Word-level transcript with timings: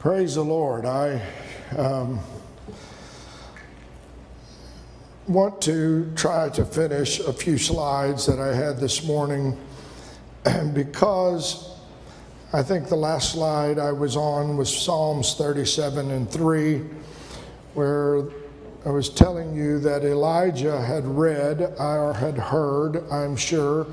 Praise 0.00 0.36
the 0.36 0.42
Lord. 0.42 0.86
I 0.86 1.20
um, 1.76 2.20
want 5.28 5.60
to 5.60 6.10
try 6.16 6.48
to 6.48 6.64
finish 6.64 7.20
a 7.20 7.34
few 7.34 7.58
slides 7.58 8.24
that 8.24 8.38
I 8.38 8.54
had 8.54 8.78
this 8.78 9.04
morning 9.06 9.58
And 10.46 10.72
because 10.72 11.76
I 12.54 12.62
think 12.62 12.88
the 12.88 12.96
last 12.96 13.32
slide 13.32 13.78
I 13.78 13.92
was 13.92 14.16
on 14.16 14.56
was 14.56 14.74
Psalms 14.74 15.34
37 15.34 16.10
and 16.10 16.30
3, 16.30 16.82
where 17.74 18.22
I 18.86 18.88
was 18.88 19.10
telling 19.10 19.54
you 19.54 19.78
that 19.80 20.02
Elijah 20.02 20.80
had 20.80 21.04
read 21.04 21.74
or 21.78 22.14
had 22.14 22.38
heard, 22.38 23.06
I'm 23.10 23.36
sure, 23.36 23.86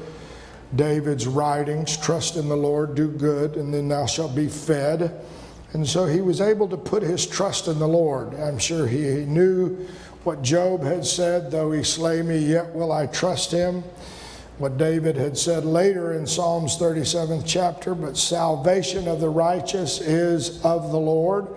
David's 0.74 1.28
writings 1.28 1.98
trust 1.98 2.38
in 2.38 2.48
the 2.48 2.56
Lord, 2.56 2.96
do 2.96 3.10
good, 3.10 3.58
and 3.58 3.74
then 3.74 3.90
thou 3.90 4.06
shalt 4.06 4.34
be 4.34 4.48
fed. 4.48 5.22
And 5.74 5.88
so 5.88 6.06
he 6.06 6.22
was 6.22 6.40
able 6.40 6.68
to 6.70 6.78
put 6.78 7.04
his 7.04 7.26
trust 7.26 7.68
in 7.68 7.80
the 7.80 7.88
Lord. 7.88 8.34
I'm 8.36 8.58
sure 8.58 8.88
he 8.88 9.26
knew 9.26 9.88
what 10.24 10.42
Job 10.42 10.84
had 10.84 11.06
said, 11.06 11.52
though 11.52 11.72
he 11.72 11.84
slay 11.84 12.22
me, 12.22 12.38
yet 12.38 12.74
will 12.74 12.92
I 12.92 13.08
trust 13.08 13.52
him. 13.52 13.84
What 14.58 14.78
David 14.78 15.16
had 15.16 15.38
said 15.38 15.66
later 15.66 16.14
in 16.14 16.26
Psalms 16.26 16.78
37th 16.78 17.44
chapter, 17.46 17.94
but 17.94 18.18
salvation 18.18 19.08
of 19.08 19.20
the 19.22 19.30
righteous 19.30 20.02
is 20.02 20.64
of 20.66 20.92
the 20.92 21.00
Lord. 21.00 21.48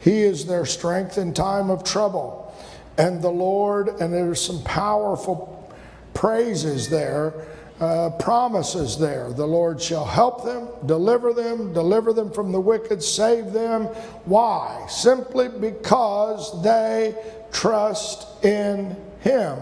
He 0.00 0.22
is 0.22 0.46
their 0.46 0.66
strength 0.66 1.16
in 1.16 1.32
time 1.32 1.70
of 1.70 1.84
trouble. 1.84 2.52
And 2.98 3.22
the 3.22 3.30
Lord, 3.30 3.88
and 4.00 4.12
there's 4.12 4.44
some 4.44 4.62
powerful 4.64 5.72
praises 6.12 6.88
there 6.88 7.32
uh, 7.80 8.10
promises 8.10 8.98
there. 8.98 9.32
The 9.32 9.46
Lord 9.46 9.80
shall 9.80 10.04
help 10.04 10.44
them, 10.44 10.68
deliver 10.86 11.32
them, 11.32 11.72
deliver 11.72 12.12
them 12.12 12.30
from 12.30 12.52
the 12.52 12.60
wicked, 12.60 13.02
save 13.02 13.52
them. 13.52 13.84
Why? 14.26 14.86
Simply 14.88 15.48
because 15.48 16.62
they 16.62 17.14
trust 17.52 18.44
in 18.44 18.96
Him. 19.20 19.58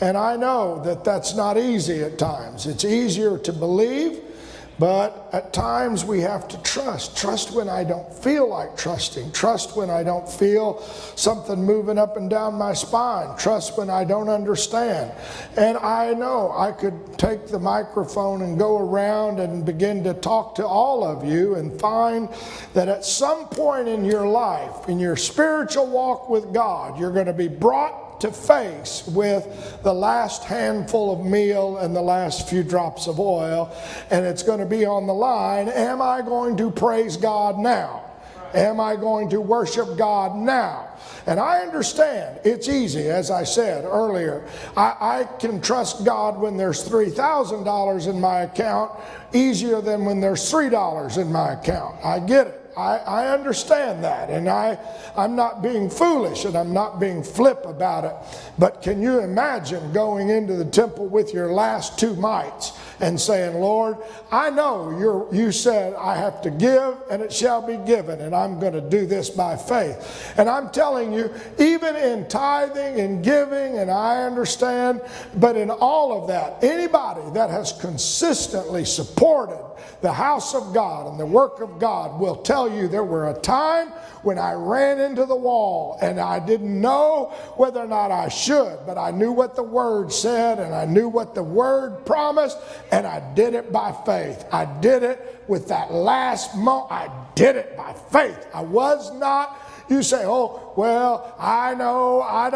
And 0.00 0.16
I 0.16 0.36
know 0.36 0.82
that 0.84 1.04
that's 1.04 1.34
not 1.34 1.56
easy 1.56 2.02
at 2.02 2.18
times. 2.18 2.66
It's 2.66 2.84
easier 2.84 3.38
to 3.38 3.52
believe 3.52 4.22
but 4.78 5.30
at 5.32 5.52
times 5.52 6.04
we 6.04 6.20
have 6.20 6.48
to 6.48 6.62
trust. 6.62 7.16
Trust 7.16 7.52
when 7.52 7.68
I 7.68 7.82
don't 7.82 8.12
feel 8.12 8.48
like 8.48 8.76
trusting. 8.76 9.32
Trust 9.32 9.76
when 9.76 9.88
I 9.88 10.02
don't 10.02 10.28
feel 10.28 10.82
something 11.16 11.62
moving 11.62 11.96
up 11.98 12.16
and 12.16 12.28
down 12.28 12.54
my 12.54 12.74
spine. 12.74 13.36
Trust 13.38 13.78
when 13.78 13.88
I 13.88 14.04
don't 14.04 14.28
understand. 14.28 15.12
And 15.56 15.78
I 15.78 16.12
know 16.12 16.52
I 16.54 16.72
could 16.72 17.18
take 17.18 17.46
the 17.46 17.58
microphone 17.58 18.42
and 18.42 18.58
go 18.58 18.78
around 18.78 19.40
and 19.40 19.64
begin 19.64 20.04
to 20.04 20.12
talk 20.12 20.54
to 20.56 20.66
all 20.66 21.04
of 21.04 21.24
you 21.24 21.54
and 21.54 21.78
find 21.80 22.28
that 22.74 22.88
at 22.88 23.04
some 23.04 23.48
point 23.48 23.88
in 23.88 24.04
your 24.04 24.26
life, 24.26 24.88
in 24.88 24.98
your 24.98 25.16
spiritual 25.16 25.86
walk 25.86 26.28
with 26.28 26.52
God, 26.52 27.00
you're 27.00 27.12
going 27.12 27.26
to 27.26 27.32
be 27.32 27.48
brought 27.48 28.05
to 28.20 28.32
face 28.32 29.06
with 29.06 29.82
the 29.82 29.92
last 29.92 30.44
handful 30.44 31.12
of 31.12 31.24
meal 31.24 31.78
and 31.78 31.94
the 31.94 32.02
last 32.02 32.48
few 32.48 32.62
drops 32.62 33.06
of 33.06 33.20
oil, 33.20 33.74
and 34.10 34.24
it's 34.24 34.42
going 34.42 34.60
to 34.60 34.66
be 34.66 34.84
on 34.84 35.06
the 35.06 35.14
line. 35.14 35.68
Am 35.68 36.00
I 36.00 36.22
going 36.22 36.56
to 36.56 36.70
praise 36.70 37.16
God 37.16 37.58
now? 37.58 38.02
Am 38.54 38.80
I 38.80 38.96
going 38.96 39.28
to 39.30 39.40
worship 39.40 39.98
God 39.98 40.36
now? 40.36 40.88
And 41.26 41.40
I 41.40 41.60
understand 41.60 42.40
it's 42.44 42.68
easy, 42.68 43.08
as 43.08 43.30
I 43.30 43.42
said 43.44 43.84
earlier. 43.84 44.46
I, 44.76 44.94
I 45.00 45.24
can 45.38 45.60
trust 45.60 46.04
God 46.04 46.38
when 46.38 46.56
there's 46.56 46.88
$3,000 46.88 48.08
in 48.08 48.20
my 48.20 48.42
account 48.42 48.92
easier 49.32 49.80
than 49.80 50.04
when 50.04 50.20
there's 50.20 50.50
$3 50.50 51.18
in 51.18 51.32
my 51.32 51.52
account. 51.52 51.96
I 52.04 52.20
get 52.20 52.46
it. 52.46 52.65
I, 52.76 52.98
I 52.98 53.28
understand 53.28 54.04
that, 54.04 54.28
and 54.28 54.50
I, 54.50 54.78
I'm 55.16 55.34
not 55.34 55.62
being 55.62 55.88
foolish 55.88 56.44
and 56.44 56.54
I'm 56.54 56.74
not 56.74 57.00
being 57.00 57.22
flip 57.22 57.64
about 57.64 58.04
it. 58.04 58.14
But 58.58 58.82
can 58.82 59.00
you 59.00 59.20
imagine 59.20 59.92
going 59.92 60.28
into 60.28 60.56
the 60.56 60.64
temple 60.64 61.06
with 61.06 61.32
your 61.32 61.52
last 61.52 61.98
two 61.98 62.14
mites 62.16 62.78
and 63.00 63.18
saying, 63.18 63.58
Lord, 63.58 63.96
I 64.30 64.50
know 64.50 64.90
you 64.90 65.28
you 65.32 65.52
said 65.52 65.94
I 65.94 66.16
have 66.16 66.42
to 66.42 66.50
give 66.50 66.96
and 67.10 67.22
it 67.22 67.32
shall 67.32 67.66
be 67.66 67.78
given, 67.86 68.20
and 68.20 68.34
I'm 68.34 68.60
going 68.60 68.74
to 68.74 68.82
do 68.82 69.06
this 69.06 69.30
by 69.30 69.56
faith. 69.56 70.34
And 70.36 70.48
I'm 70.48 70.70
telling 70.70 71.14
you, 71.14 71.32
even 71.58 71.96
in 71.96 72.28
tithing 72.28 73.00
and 73.00 73.24
giving, 73.24 73.78
and 73.78 73.90
I 73.90 74.24
understand, 74.24 75.00
but 75.36 75.56
in 75.56 75.70
all 75.70 76.20
of 76.20 76.28
that, 76.28 76.62
anybody 76.62 77.22
that 77.32 77.48
has 77.48 77.72
consistently 77.72 78.84
supported 78.84 79.62
the 80.00 80.12
house 80.12 80.54
of 80.54 80.72
God 80.72 81.06
and 81.06 81.18
the 81.18 81.26
work 81.26 81.60
of 81.60 81.78
God 81.78 82.20
will 82.20 82.36
tell 82.36 82.70
you 82.70 82.88
there 82.88 83.04
were 83.04 83.30
a 83.30 83.38
time 83.40 83.88
when 84.22 84.38
I 84.38 84.52
ran 84.52 84.98
into 85.00 85.24
the 85.24 85.36
wall 85.36 85.98
and 86.00 86.20
I 86.20 86.38
didn't 86.38 86.80
know 86.80 87.32
whether 87.56 87.80
or 87.80 87.86
not 87.86 88.10
I 88.10 88.28
should, 88.28 88.78
but 88.86 88.98
I 88.98 89.10
knew 89.10 89.32
what 89.32 89.56
the 89.56 89.62
word 89.62 90.12
said 90.12 90.58
and 90.58 90.74
I 90.74 90.84
knew 90.84 91.08
what 91.08 91.34
the 91.34 91.42
word 91.42 92.04
promised 92.04 92.58
and 92.90 93.06
I 93.06 93.20
did 93.34 93.54
it 93.54 93.72
by 93.72 93.92
faith. 94.04 94.44
I 94.52 94.64
did 94.80 95.02
it 95.02 95.44
with 95.48 95.68
that 95.68 95.92
last 95.92 96.56
moment. 96.56 96.92
I 96.92 97.10
did 97.34 97.56
it 97.56 97.76
by 97.76 97.92
faith. 97.92 98.46
I 98.52 98.62
was 98.62 99.12
not 99.14 99.60
you 99.88 100.02
say, 100.02 100.24
"Oh, 100.26 100.65
well, 100.76 101.34
I 101.38 101.74
know, 101.74 102.20
I, 102.20 102.50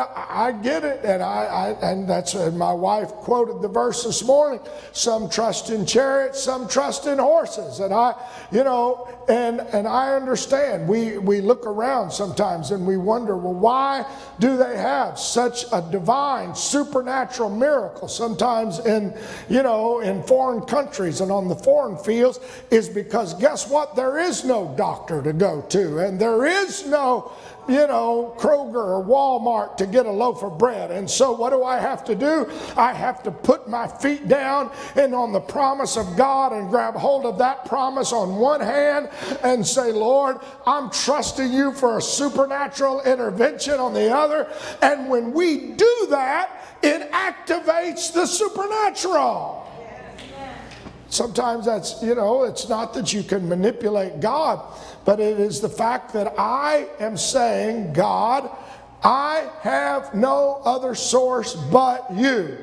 I 0.49 0.53
get 0.53 0.85
it," 0.85 1.01
and 1.05 1.23
I, 1.23 1.45
I 1.81 1.91
and 1.91 2.09
that's 2.09 2.35
and 2.35 2.59
my 2.59 2.73
wife 2.73 3.09
quoted 3.09 3.63
the 3.63 3.69
verse 3.69 4.05
this 4.05 4.25
morning. 4.25 4.61
Some 4.93 5.31
trust 5.31 5.71
in 5.71 5.87
chariots, 5.87 6.43
some 6.43 6.69
trust 6.69 7.07
in 7.07 7.19
horses, 7.19 7.81
and 7.81 7.95
I, 7.95 8.15
you 8.53 8.63
know, 8.63 9.09
and 9.29 9.61
and 9.61 9.89
I 9.89 10.15
understand. 10.15 10.89
We 10.89 11.19
we 11.19 11.41
look 11.41 11.67
around 11.67 12.11
sometimes 12.11 12.71
and 12.71 12.87
we 12.87 12.97
wonder, 12.97 13.37
well, 13.37 13.55
why 13.55 14.05
do 14.39 14.57
they 14.57 14.77
have 14.77 15.19
such 15.19 15.65
a 15.73 15.81
divine, 15.91 16.55
supernatural 16.55 17.51
miracle? 17.51 18.09
Sometimes 18.09 18.81
in 18.81 19.17
you 19.49 19.63
know 19.63 20.01
in 20.01 20.23
foreign 20.25 20.63
countries 20.63 21.21
and 21.21 21.33
on 21.33 21.49
the 21.49 21.57
foreign 21.57 21.97
fields 21.97 22.41
is 22.71 22.89
because 22.89 23.35
guess 23.35 23.69
what? 23.69 23.97
There 23.97 24.19
is 24.19 24.45
no 24.45 24.75
doctor 24.77 25.23
to 25.23 25.33
go 25.33 25.63
to, 25.71 25.99
and 26.01 26.21
there 26.21 26.45
is 26.45 26.87
no 26.87 27.33
you 27.71 27.87
know, 27.87 28.35
Kroger 28.37 28.75
or 28.75 29.05
Walmart 29.05 29.77
to 29.77 29.87
get 29.87 30.05
a 30.05 30.11
loaf 30.11 30.43
of 30.43 30.59
bread. 30.59 30.91
And 30.91 31.09
so, 31.09 31.33
what 31.33 31.51
do 31.51 31.63
I 31.63 31.79
have 31.79 32.03
to 32.05 32.17
do? 32.17 32.51
I 32.77 32.93
have 32.93 33.23
to 33.23 33.31
put 33.31 33.69
my 33.69 33.87
feet 33.87 34.27
down 34.27 34.73
and 34.97 35.15
on 35.15 35.33
the 35.33 35.41
promise 35.41 35.97
of 35.97 36.17
God 36.17 36.53
and 36.53 36.69
grab 36.69 36.95
hold 36.95 37.27
of 37.27 37.39
that 37.39 37.65
promise 37.67 38.13
on 38.13 38.37
one 38.37 38.61
hand 38.61 39.09
and 39.45 39.65
say, 39.65 39.93
Lord, 39.93 40.39
I'm 40.67 40.91
trusting 40.91 41.53
you 41.53 41.73
for 41.73 41.99
a 41.99 42.03
supernatural 42.03 43.03
intervention 43.03 43.75
on 43.75 43.95
the 43.95 44.13
other. 44.13 44.53
And 44.83 45.09
when 45.09 45.33
we 45.33 45.73
do 45.75 46.07
that, 46.11 46.79
it 46.83 47.11
activates 47.13 48.13
the 48.13 48.27
supernatural. 48.27 49.70
Sometimes 51.11 51.67
that's, 51.67 52.03
you 52.03 52.15
know, 52.15 52.45
it's 52.45 52.69
not 52.69 52.95
that 52.95 53.13
you 53.13 53.23
can 53.23 53.49
manipulate 53.49 54.21
God 54.21 54.61
but 55.05 55.21
it 55.21 55.41
is 55.41 55.61
the 55.61 55.69
fact 55.69 56.13
that 56.13 56.35
I 56.39 56.87
am 56.99 57.17
saying, 57.17 57.93
God, 57.93 58.51
I 59.03 59.51
have 59.63 60.15
no 60.15 60.61
other 60.65 60.95
source 60.95 61.55
but 61.55 62.07
you. 62.13 62.59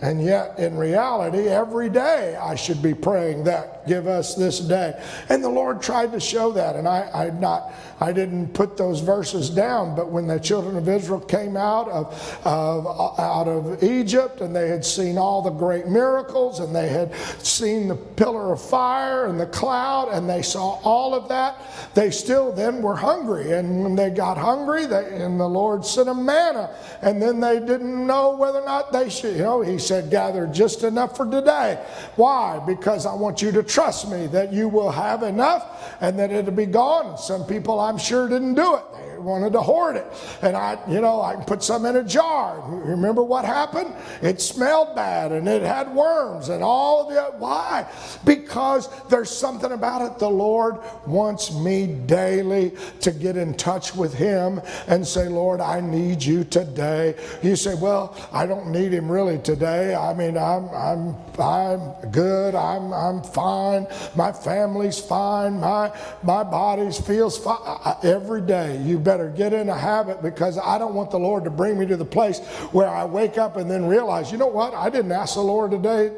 And 0.00 0.24
yet, 0.24 0.58
in 0.58 0.76
reality, 0.76 1.48
every 1.48 1.88
day 1.88 2.36
I 2.36 2.54
should 2.54 2.82
be 2.82 2.94
praying 2.94 3.44
that, 3.44 3.81
give 3.86 4.06
us 4.06 4.34
this 4.34 4.60
day. 4.60 5.00
And 5.28 5.42
the 5.42 5.48
Lord 5.48 5.82
tried 5.82 6.12
to 6.12 6.20
show 6.20 6.52
that. 6.52 6.76
And 6.76 6.88
I, 6.88 7.08
I 7.12 7.30
not 7.30 7.72
I 8.02 8.12
didn't 8.12 8.48
put 8.48 8.76
those 8.76 8.98
verses 8.98 9.48
down, 9.48 9.94
but 9.94 10.10
when 10.10 10.26
the 10.26 10.40
children 10.40 10.76
of 10.76 10.88
Israel 10.88 11.20
came 11.20 11.56
out 11.56 11.88
of, 11.88 12.40
of, 12.44 12.84
out 13.16 13.46
of 13.46 13.80
Egypt 13.80 14.40
and 14.40 14.56
they 14.56 14.66
had 14.66 14.84
seen 14.84 15.16
all 15.16 15.40
the 15.40 15.50
great 15.50 15.86
miracles 15.86 16.58
and 16.58 16.74
they 16.74 16.88
had 16.88 17.14
seen 17.38 17.86
the 17.86 17.94
pillar 17.94 18.52
of 18.52 18.60
fire 18.60 19.26
and 19.26 19.38
the 19.38 19.46
cloud 19.46 20.08
and 20.08 20.28
they 20.28 20.42
saw 20.42 20.80
all 20.82 21.14
of 21.14 21.28
that, 21.28 21.60
they 21.94 22.10
still 22.10 22.52
then 22.52 22.82
were 22.82 22.96
hungry. 22.96 23.52
And 23.52 23.84
when 23.84 23.94
they 23.94 24.10
got 24.10 24.36
hungry, 24.36 24.84
they, 24.86 25.22
and 25.22 25.38
the 25.38 25.48
Lord 25.48 25.86
sent 25.86 26.06
them 26.06 26.24
manna, 26.24 26.74
and 27.02 27.22
then 27.22 27.38
they 27.38 27.60
didn't 27.60 28.04
know 28.04 28.34
whether 28.34 28.58
or 28.58 28.66
not 28.66 28.92
they 28.92 29.10
should, 29.10 29.36
you 29.36 29.42
know, 29.42 29.60
He 29.60 29.78
said, 29.78 30.10
gather 30.10 30.48
just 30.48 30.82
enough 30.82 31.16
for 31.16 31.30
today. 31.30 31.80
Why? 32.16 32.60
Because 32.66 33.06
I 33.06 33.14
want 33.14 33.42
you 33.42 33.52
to 33.52 33.62
trust 33.72 34.10
me 34.10 34.26
that 34.26 34.52
you 34.52 34.68
will 34.68 34.90
have 34.90 35.22
enough 35.22 35.96
and 36.00 36.18
that 36.18 36.30
it'll 36.30 36.52
be 36.52 36.66
gone. 36.66 37.16
Some 37.16 37.46
people, 37.46 37.80
I'm 37.80 37.96
sure 37.96 38.28
didn't 38.28 38.54
do 38.54 38.76
it. 38.76 38.82
Wanted 39.22 39.52
to 39.52 39.60
hoard 39.60 39.96
it. 39.96 40.06
And 40.42 40.56
I, 40.56 40.78
you 40.88 41.00
know, 41.00 41.20
I 41.20 41.36
put 41.36 41.62
some 41.62 41.86
in 41.86 41.96
a 41.96 42.04
jar. 42.04 42.60
Remember 42.68 43.22
what 43.22 43.44
happened? 43.44 43.94
It 44.20 44.40
smelled 44.40 44.94
bad 44.96 45.32
and 45.32 45.48
it 45.48 45.62
had 45.62 45.94
worms 45.94 46.48
and 46.48 46.62
all 46.62 47.08
of 47.08 47.16
it. 47.16 47.34
Why? 47.38 47.86
Because 48.24 48.88
there's 49.08 49.30
something 49.30 49.72
about 49.72 50.02
it. 50.02 50.18
The 50.18 50.28
Lord 50.28 50.78
wants 51.06 51.54
me 51.54 51.86
daily 51.86 52.72
to 53.00 53.12
get 53.12 53.36
in 53.36 53.54
touch 53.54 53.94
with 53.94 54.12
Him 54.12 54.60
and 54.88 55.06
say, 55.06 55.28
Lord, 55.28 55.60
I 55.60 55.80
need 55.80 56.22
you 56.22 56.44
today. 56.44 57.14
You 57.42 57.56
say, 57.56 57.74
Well, 57.74 58.16
I 58.32 58.46
don't 58.46 58.72
need 58.72 58.92
Him 58.92 59.10
really 59.10 59.38
today. 59.38 59.94
I 59.94 60.14
mean, 60.14 60.36
I'm, 60.36 60.68
I'm, 60.70 61.16
I'm 61.38 62.10
good. 62.10 62.54
I'm, 62.54 62.92
I'm 62.92 63.22
fine. 63.22 63.86
My 64.16 64.32
family's 64.32 64.98
fine. 64.98 65.60
My, 65.60 65.96
my 66.22 66.42
body 66.42 66.90
feels 66.90 67.38
fine. 67.38 67.96
Every 68.02 68.40
day, 68.40 68.82
you 68.82 68.98
better 68.98 69.11
get 69.36 69.52
in 69.52 69.68
a 69.68 69.78
habit 69.78 70.22
because 70.22 70.58
I 70.58 70.78
don't 70.78 70.94
want 70.94 71.10
the 71.10 71.18
Lord 71.18 71.44
to 71.44 71.50
bring 71.50 71.78
me 71.78 71.86
to 71.86 71.96
the 71.96 72.04
place 72.04 72.40
where 72.72 72.88
I 72.88 73.04
wake 73.04 73.38
up 73.38 73.56
and 73.56 73.70
then 73.70 73.86
realize, 73.86 74.30
you 74.32 74.38
know 74.38 74.46
what? 74.46 74.74
I 74.74 74.90
didn't 74.90 75.12
ask 75.12 75.34
the 75.34 75.40
Lord 75.40 75.70
today 75.70 76.12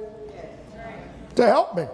to 1.37 1.47
help 1.47 1.77
me. 1.77 1.87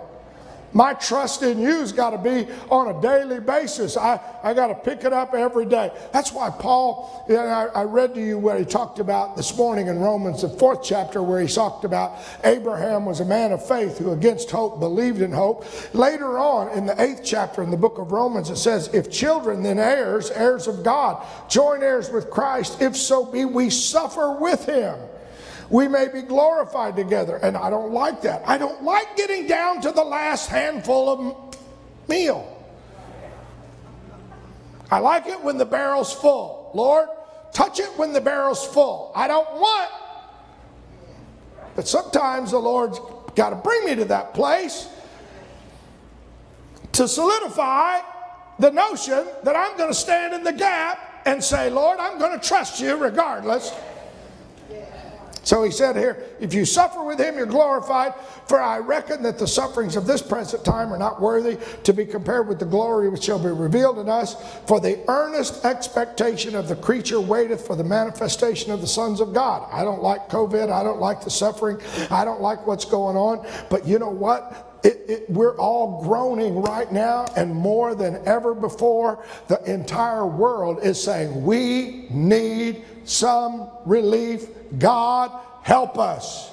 My 0.72 0.94
trust 0.94 1.42
in 1.42 1.58
you's 1.58 1.92
got 1.92 2.10
to 2.10 2.18
be 2.18 2.46
on 2.70 2.94
a 2.94 3.02
daily 3.02 3.40
basis. 3.40 3.96
I, 3.96 4.20
I 4.42 4.54
got 4.54 4.68
to 4.68 4.74
pick 4.74 5.04
it 5.04 5.12
up 5.12 5.34
every 5.34 5.66
day. 5.66 5.90
That's 6.12 6.32
why 6.32 6.50
Paul, 6.50 7.24
you 7.28 7.34
know, 7.34 7.42
I, 7.42 7.80
I 7.80 7.82
read 7.84 8.14
to 8.14 8.20
you 8.20 8.38
what 8.38 8.58
he 8.58 8.64
talked 8.64 9.00
about 9.00 9.36
this 9.36 9.56
morning 9.56 9.88
in 9.88 9.98
Romans, 9.98 10.42
the 10.42 10.48
fourth 10.48 10.84
chapter, 10.84 11.22
where 11.22 11.40
he 11.40 11.48
talked 11.48 11.84
about 11.84 12.18
Abraham 12.44 13.04
was 13.04 13.20
a 13.20 13.24
man 13.24 13.50
of 13.52 13.66
faith 13.66 13.98
who, 13.98 14.12
against 14.12 14.50
hope, 14.50 14.78
believed 14.78 15.22
in 15.22 15.32
hope. 15.32 15.64
Later 15.92 16.38
on 16.38 16.70
in 16.76 16.86
the 16.86 17.00
eighth 17.02 17.22
chapter 17.24 17.62
in 17.62 17.70
the 17.70 17.76
book 17.76 17.98
of 17.98 18.12
Romans, 18.12 18.48
it 18.50 18.56
says, 18.56 18.88
If 18.94 19.10
children, 19.10 19.62
then 19.62 19.78
heirs, 19.78 20.30
heirs 20.30 20.68
of 20.68 20.84
God, 20.84 21.26
join 21.48 21.82
heirs 21.82 22.10
with 22.10 22.30
Christ, 22.30 22.80
if 22.80 22.96
so 22.96 23.24
be 23.24 23.44
we 23.44 23.70
suffer 23.70 24.32
with 24.38 24.66
him 24.66 24.96
we 25.70 25.86
may 25.86 26.08
be 26.08 26.22
glorified 26.22 26.96
together. 26.96 27.36
And 27.36 27.56
I 27.56 27.70
don't 27.70 27.92
like 27.92 28.22
that. 28.22 28.42
I 28.46 28.58
don't 28.58 28.82
like 28.82 29.16
getting 29.16 29.46
down 29.46 29.80
to 29.82 29.92
the 29.92 30.02
last 30.02 30.48
handful 30.48 31.08
of 31.08 31.56
meal. 32.08 32.56
I 34.90 34.98
like 34.98 35.26
it 35.26 35.40
when 35.42 35.56
the 35.56 35.64
barrel's 35.64 36.12
full. 36.12 36.72
Lord, 36.74 37.08
touch 37.52 37.78
it 37.78 37.90
when 37.96 38.12
the 38.12 38.20
barrel's 38.20 38.66
full. 38.66 39.12
I 39.14 39.28
don't 39.28 39.52
want, 39.54 39.90
but 41.76 41.86
sometimes 41.86 42.50
the 42.50 42.58
Lord's 42.58 42.98
got 43.36 43.50
to 43.50 43.56
bring 43.56 43.84
me 43.84 43.94
to 43.94 44.04
that 44.06 44.34
place 44.34 44.88
to 46.92 47.06
solidify 47.06 48.00
the 48.58 48.72
notion 48.72 49.24
that 49.44 49.54
I'm 49.54 49.76
going 49.76 49.90
to 49.90 49.94
stand 49.94 50.34
in 50.34 50.42
the 50.42 50.52
gap 50.52 51.22
and 51.24 51.42
say, 51.42 51.70
Lord, 51.70 52.00
I'm 52.00 52.18
going 52.18 52.38
to 52.38 52.44
trust 52.46 52.80
you 52.80 52.96
regardless. 52.96 53.72
So 55.50 55.64
he 55.64 55.72
said 55.72 55.96
here, 55.96 56.22
if 56.38 56.54
you 56.54 56.64
suffer 56.64 57.02
with 57.02 57.18
him, 57.18 57.36
you're 57.36 57.44
glorified. 57.44 58.14
For 58.46 58.60
I 58.60 58.78
reckon 58.78 59.20
that 59.24 59.36
the 59.36 59.48
sufferings 59.48 59.96
of 59.96 60.06
this 60.06 60.22
present 60.22 60.64
time 60.64 60.92
are 60.92 60.96
not 60.96 61.20
worthy 61.20 61.58
to 61.82 61.92
be 61.92 62.06
compared 62.06 62.46
with 62.46 62.60
the 62.60 62.66
glory 62.66 63.08
which 63.08 63.24
shall 63.24 63.40
be 63.40 63.48
revealed 63.48 63.98
in 63.98 64.08
us. 64.08 64.36
For 64.68 64.78
the 64.78 65.00
earnest 65.08 65.64
expectation 65.64 66.54
of 66.54 66.68
the 66.68 66.76
creature 66.76 67.20
waiteth 67.20 67.66
for 67.66 67.74
the 67.74 67.82
manifestation 67.82 68.70
of 68.70 68.80
the 68.80 68.86
sons 68.86 69.18
of 69.20 69.34
God. 69.34 69.68
I 69.72 69.82
don't 69.82 70.02
like 70.02 70.28
COVID. 70.28 70.70
I 70.70 70.84
don't 70.84 71.00
like 71.00 71.24
the 71.24 71.30
suffering. 71.30 71.80
I 72.12 72.24
don't 72.24 72.40
like 72.40 72.64
what's 72.64 72.84
going 72.84 73.16
on. 73.16 73.44
But 73.70 73.84
you 73.88 73.98
know 73.98 74.08
what? 74.08 74.69
It, 74.82 75.04
it, 75.08 75.30
we're 75.30 75.56
all 75.56 76.02
groaning 76.02 76.62
right 76.62 76.90
now, 76.90 77.26
and 77.36 77.54
more 77.54 77.94
than 77.94 78.22
ever 78.26 78.54
before, 78.54 79.24
the 79.48 79.62
entire 79.70 80.26
world 80.26 80.80
is 80.82 81.02
saying, 81.02 81.44
We 81.44 82.06
need 82.10 82.84
some 83.04 83.70
relief. 83.84 84.46
God, 84.78 85.32
help 85.62 85.98
us. 85.98 86.50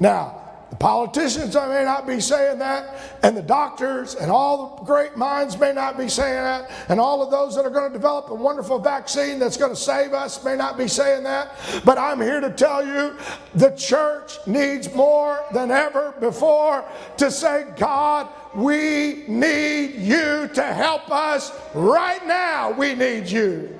Now, 0.00 0.41
politicians 0.82 1.54
may 1.54 1.84
not 1.84 2.08
be 2.08 2.20
saying 2.20 2.58
that, 2.58 3.16
and 3.22 3.36
the 3.36 3.42
doctors 3.42 4.16
and 4.16 4.32
all 4.32 4.78
the 4.78 4.84
great 4.84 5.16
minds 5.16 5.56
may 5.56 5.72
not 5.72 5.96
be 5.96 6.08
saying 6.08 6.42
that, 6.42 6.68
and 6.88 6.98
all 6.98 7.22
of 7.22 7.30
those 7.30 7.54
that 7.54 7.64
are 7.64 7.70
going 7.70 7.86
to 7.88 7.96
develop 7.96 8.28
a 8.30 8.34
wonderful 8.34 8.80
vaccine 8.80 9.38
that's 9.38 9.56
going 9.56 9.70
to 9.70 9.76
save 9.76 10.12
us 10.12 10.44
may 10.44 10.56
not 10.56 10.76
be 10.76 10.88
saying 10.88 11.22
that. 11.22 11.54
But 11.84 11.98
I'm 11.98 12.20
here 12.20 12.40
to 12.40 12.50
tell 12.50 12.84
you 12.84 13.16
the 13.54 13.70
church 13.76 14.44
needs 14.48 14.92
more 14.92 15.44
than 15.52 15.70
ever 15.70 16.16
before 16.18 16.84
to 17.18 17.30
say, 17.30 17.64
God, 17.76 18.28
we 18.52 19.22
need 19.28 19.94
you 19.94 20.50
to 20.52 20.64
help 20.64 21.08
us 21.12 21.52
right 21.74 22.26
now. 22.26 22.72
We 22.72 22.96
need 22.96 23.30
you. 23.30 23.78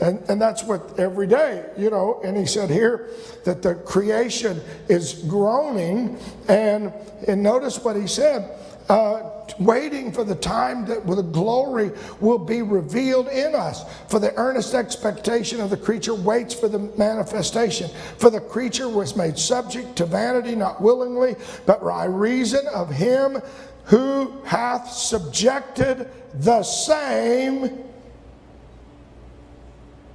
And, 0.00 0.22
and 0.28 0.40
that's 0.40 0.64
what 0.64 0.98
every 0.98 1.26
day, 1.26 1.66
you 1.76 1.90
know. 1.90 2.20
And 2.24 2.36
he 2.36 2.46
said 2.46 2.70
here 2.70 3.10
that 3.44 3.62
the 3.62 3.74
creation 3.74 4.60
is 4.88 5.14
groaning. 5.28 6.18
And, 6.48 6.92
and 7.28 7.42
notice 7.42 7.82
what 7.84 7.96
he 7.96 8.06
said 8.06 8.56
uh, 8.90 9.22
waiting 9.60 10.10
for 10.10 10.24
the 10.24 10.34
time 10.34 10.84
that 10.86 11.06
the 11.06 11.22
glory 11.22 11.92
will 12.18 12.38
be 12.38 12.60
revealed 12.60 13.28
in 13.28 13.54
us. 13.54 13.84
For 14.08 14.18
the 14.18 14.34
earnest 14.36 14.74
expectation 14.74 15.60
of 15.60 15.70
the 15.70 15.76
creature 15.76 16.14
waits 16.14 16.54
for 16.54 16.66
the 16.66 16.80
manifestation. 16.98 17.88
For 18.18 18.30
the 18.30 18.40
creature 18.40 18.88
was 18.88 19.14
made 19.14 19.38
subject 19.38 19.94
to 19.96 20.06
vanity, 20.06 20.56
not 20.56 20.80
willingly, 20.80 21.36
but 21.66 21.84
by 21.84 22.06
reason 22.06 22.66
of 22.74 22.90
him 22.90 23.40
who 23.84 24.32
hath 24.44 24.90
subjected 24.90 26.08
the 26.34 26.62
same 26.64 27.89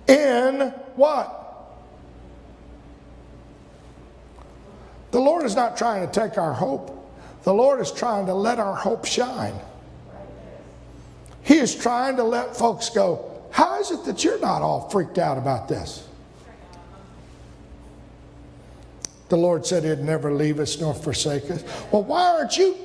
in 0.07 0.73
what? 0.95 1.41
The 5.11 5.19
Lord 5.19 5.45
is 5.45 5.55
not 5.55 5.77
trying 5.77 6.05
to 6.05 6.11
take 6.11 6.37
our 6.37 6.53
hope. 6.53 6.91
The 7.43 7.53
Lord 7.53 7.79
is 7.79 7.91
trying 7.91 8.25
to 8.25 8.33
let 8.33 8.59
our 8.59 8.75
hope 8.75 9.05
shine. 9.05 9.55
He 11.41 11.57
is 11.57 11.75
trying 11.75 12.17
to 12.17 12.23
let 12.23 12.57
folks 12.57 12.89
go, 12.89 13.41
How 13.51 13.79
is 13.79 13.91
it 13.91 14.03
that 14.05 14.23
you're 14.23 14.39
not 14.39 14.61
all 14.61 14.89
freaked 14.89 15.17
out 15.17 15.37
about 15.37 15.67
this? 15.67 16.07
The 19.29 19.37
Lord 19.37 19.65
said 19.65 19.83
He'd 19.83 20.03
never 20.03 20.33
leave 20.33 20.59
us 20.59 20.79
nor 20.79 20.93
forsake 20.93 21.49
us. 21.49 21.63
Well, 21.91 22.03
why 22.03 22.31
aren't 22.31 22.57
you 22.57 22.75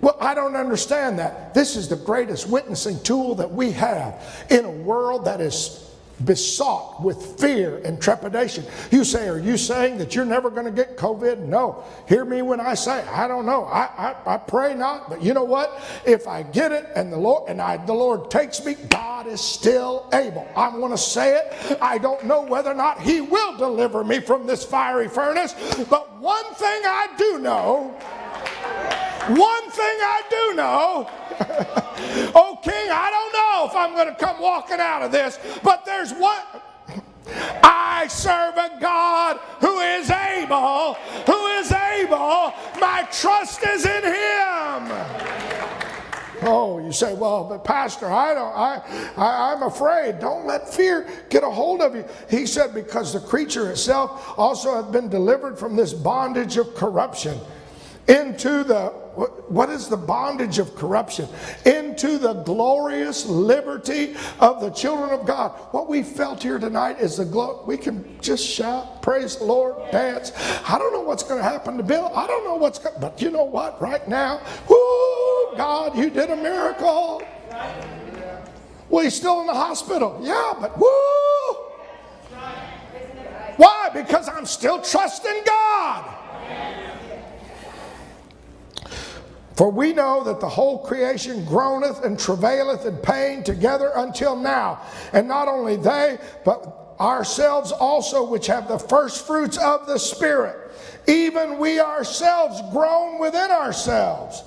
Well, 0.00 0.16
I 0.20 0.34
don't 0.34 0.56
understand 0.56 1.18
that. 1.18 1.52
This 1.52 1.76
is 1.76 1.88
the 1.88 1.96
greatest 1.96 2.48
witnessing 2.48 3.00
tool 3.02 3.34
that 3.36 3.50
we 3.50 3.72
have 3.72 4.46
in 4.50 4.64
a 4.64 4.70
world 4.70 5.26
that 5.26 5.40
is 5.40 5.90
besought 6.24 7.02
with 7.02 7.40
fear 7.40 7.78
and 7.84 8.00
trepidation. 8.00 8.64
You 8.90 9.04
say, 9.04 9.28
Are 9.28 9.38
you 9.38 9.56
saying 9.56 9.98
that 9.98 10.14
you're 10.14 10.24
never 10.24 10.50
going 10.50 10.66
to 10.66 10.72
get 10.72 10.96
COVID? 10.96 11.38
No. 11.40 11.84
Hear 12.08 12.24
me 12.24 12.42
when 12.42 12.60
I 12.60 12.74
say, 12.74 13.02
I 13.08 13.28
don't 13.28 13.46
know. 13.46 13.64
I, 13.64 14.14
I, 14.26 14.34
I 14.34 14.36
pray 14.36 14.74
not, 14.74 15.08
but 15.08 15.22
you 15.22 15.34
know 15.34 15.44
what? 15.44 15.82
If 16.04 16.26
I 16.26 16.42
get 16.42 16.72
it 16.72 16.88
and 16.94 17.12
the 17.12 17.16
Lord 17.16 17.48
and 17.48 17.60
I, 17.60 17.84
the 17.84 17.94
Lord 17.94 18.30
takes 18.30 18.64
me, 18.64 18.74
God 18.74 19.26
is 19.26 19.40
still 19.40 20.08
able. 20.12 20.46
I'm 20.56 20.80
going 20.80 20.92
to 20.92 20.98
say 20.98 21.36
it. 21.36 21.78
I 21.80 21.98
don't 21.98 22.24
know 22.24 22.42
whether 22.42 22.70
or 22.70 22.74
not 22.74 23.00
He 23.00 23.20
will 23.20 23.56
deliver 23.56 24.04
me 24.04 24.20
from 24.20 24.46
this 24.46 24.64
fiery 24.64 25.08
furnace, 25.08 25.54
but 25.88 26.18
one 26.20 26.44
thing 26.54 26.82
I 26.84 27.08
do 27.16 27.38
know 27.38 27.98
one 29.38 29.70
thing 29.70 29.84
I 29.84 30.22
do 30.28 30.54
know, 30.56 31.10
oh 32.34 32.58
King, 32.62 32.90
I 32.90 33.10
don't 33.10 33.32
know 33.32 33.66
if 33.68 33.76
I'm 33.76 33.94
going 33.94 34.08
to 34.08 34.14
come 34.14 34.40
walking 34.40 34.80
out 34.80 35.02
of 35.02 35.12
this, 35.12 35.38
but 35.62 35.84
there's 35.84 36.12
one. 36.12 36.42
I 37.62 38.06
serve 38.08 38.56
a 38.56 38.78
God 38.80 39.38
who 39.60 39.78
is 39.78 40.10
able, 40.10 40.94
who 41.26 41.46
is 41.58 41.70
able. 41.70 42.52
My 42.80 43.06
trust 43.12 43.64
is 43.66 43.84
in 43.86 44.02
Him. 44.02 45.30
Oh, 46.42 46.80
you 46.82 46.90
say, 46.90 47.14
well, 47.14 47.44
but 47.44 47.64
Pastor, 47.64 48.10
I 48.10 48.32
don't, 48.32 48.56
I, 48.56 48.82
I, 49.16 49.52
I'm 49.52 49.62
afraid. 49.62 50.18
Don't 50.20 50.46
let 50.46 50.72
fear 50.72 51.06
get 51.28 51.42
a 51.42 51.50
hold 51.50 51.82
of 51.82 51.94
you. 51.94 52.04
He 52.30 52.46
said, 52.46 52.72
because 52.72 53.12
the 53.12 53.20
creature 53.20 53.70
itself 53.70 54.38
also 54.38 54.82
hath 54.82 54.90
been 54.90 55.10
delivered 55.10 55.58
from 55.58 55.76
this 55.76 55.92
bondage 55.92 56.56
of 56.56 56.74
corruption 56.74 57.38
into 58.10 58.64
the 58.64 58.88
what 59.48 59.70
is 59.70 59.88
the 59.88 59.96
bondage 59.96 60.58
of 60.58 60.74
corruption 60.74 61.28
into 61.66 62.18
the 62.18 62.34
glorious 62.44 63.26
liberty 63.26 64.14
of 64.38 64.60
the 64.60 64.70
children 64.70 65.10
of 65.10 65.26
God. 65.26 65.50
What 65.72 65.88
we 65.88 66.02
felt 66.02 66.42
here 66.42 66.58
tonight 66.58 67.00
is 67.00 67.16
the 67.16 67.24
glow. 67.24 67.64
We 67.66 67.76
can 67.76 68.20
just 68.20 68.46
shout, 68.46 69.02
praise 69.02 69.36
the 69.36 69.44
Lord, 69.44 69.90
dance. 69.90 70.32
I 70.68 70.78
don't 70.78 70.92
know 70.92 71.00
what's 71.00 71.22
going 71.22 71.38
to 71.38 71.42
happen 71.42 71.76
to 71.76 71.82
Bill. 71.82 72.10
I 72.14 72.26
don't 72.26 72.44
know 72.44 72.54
what's 72.54 72.78
going, 72.78 72.94
but 73.00 73.20
you 73.20 73.30
know 73.30 73.44
what? 73.44 73.80
Right 73.80 74.06
now, 74.08 74.40
whoo, 74.68 75.56
God, 75.56 75.98
you 75.98 76.08
did 76.08 76.30
a 76.30 76.36
miracle. 76.36 77.22
Well, 78.88 79.04
he's 79.04 79.14
still 79.14 79.40
in 79.40 79.46
the 79.46 79.54
hospital. 79.54 80.20
Yeah, 80.22 80.54
but 80.60 80.78
whoo. 80.78 80.90
Why? 83.56 83.90
Because 83.92 84.28
I'm 84.28 84.46
still 84.46 84.80
trusting 84.80 85.42
God. 85.44 86.19
For 89.60 89.70
we 89.70 89.92
know 89.92 90.24
that 90.24 90.40
the 90.40 90.48
whole 90.48 90.78
creation 90.78 91.44
groaneth 91.44 92.02
and 92.02 92.18
travaileth 92.18 92.86
in 92.86 92.96
pain 92.96 93.44
together 93.44 93.92
until 93.94 94.34
now. 94.34 94.80
And 95.12 95.28
not 95.28 95.48
only 95.48 95.76
they, 95.76 96.16
but 96.46 96.96
ourselves 96.98 97.70
also, 97.70 98.24
which 98.24 98.46
have 98.46 98.68
the 98.68 98.78
first 98.78 99.26
fruits 99.26 99.58
of 99.58 99.86
the 99.86 99.98
Spirit, 99.98 100.72
even 101.06 101.58
we 101.58 101.78
ourselves 101.78 102.62
groan 102.72 103.18
within 103.20 103.50
ourselves, 103.50 104.42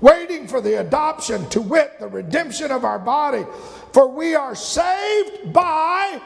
waiting 0.00 0.46
for 0.46 0.60
the 0.60 0.78
adoption, 0.78 1.48
to 1.48 1.60
wit, 1.60 1.98
the 1.98 2.06
redemption 2.06 2.70
of 2.70 2.84
our 2.84 3.00
body. 3.00 3.44
For 3.92 4.06
we 4.06 4.36
are 4.36 4.54
saved 4.54 5.52
by. 5.52 6.22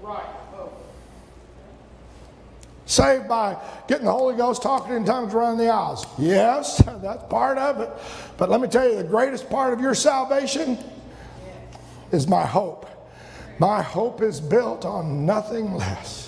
Right. 0.00 0.43
Saved 2.86 3.28
by 3.28 3.56
getting 3.88 4.04
the 4.04 4.12
Holy 4.12 4.36
Ghost 4.36 4.62
talking 4.62 4.94
in 4.94 5.04
tongues 5.04 5.32
running 5.32 5.58
the 5.58 5.68
aisles. 5.68 6.06
Yes, 6.18 6.76
that's 7.02 7.24
part 7.24 7.58
of 7.58 7.80
it. 7.80 7.90
But 8.36 8.50
let 8.50 8.60
me 8.60 8.68
tell 8.68 8.88
you, 8.88 8.96
the 8.96 9.04
greatest 9.04 9.48
part 9.48 9.72
of 9.72 9.80
your 9.80 9.94
salvation 9.94 10.78
is 12.12 12.28
my 12.28 12.44
hope. 12.44 12.88
My 13.58 13.82
hope 13.82 14.20
is 14.20 14.40
built 14.40 14.84
on 14.84 15.24
nothing 15.24 15.74
less. 15.74 16.23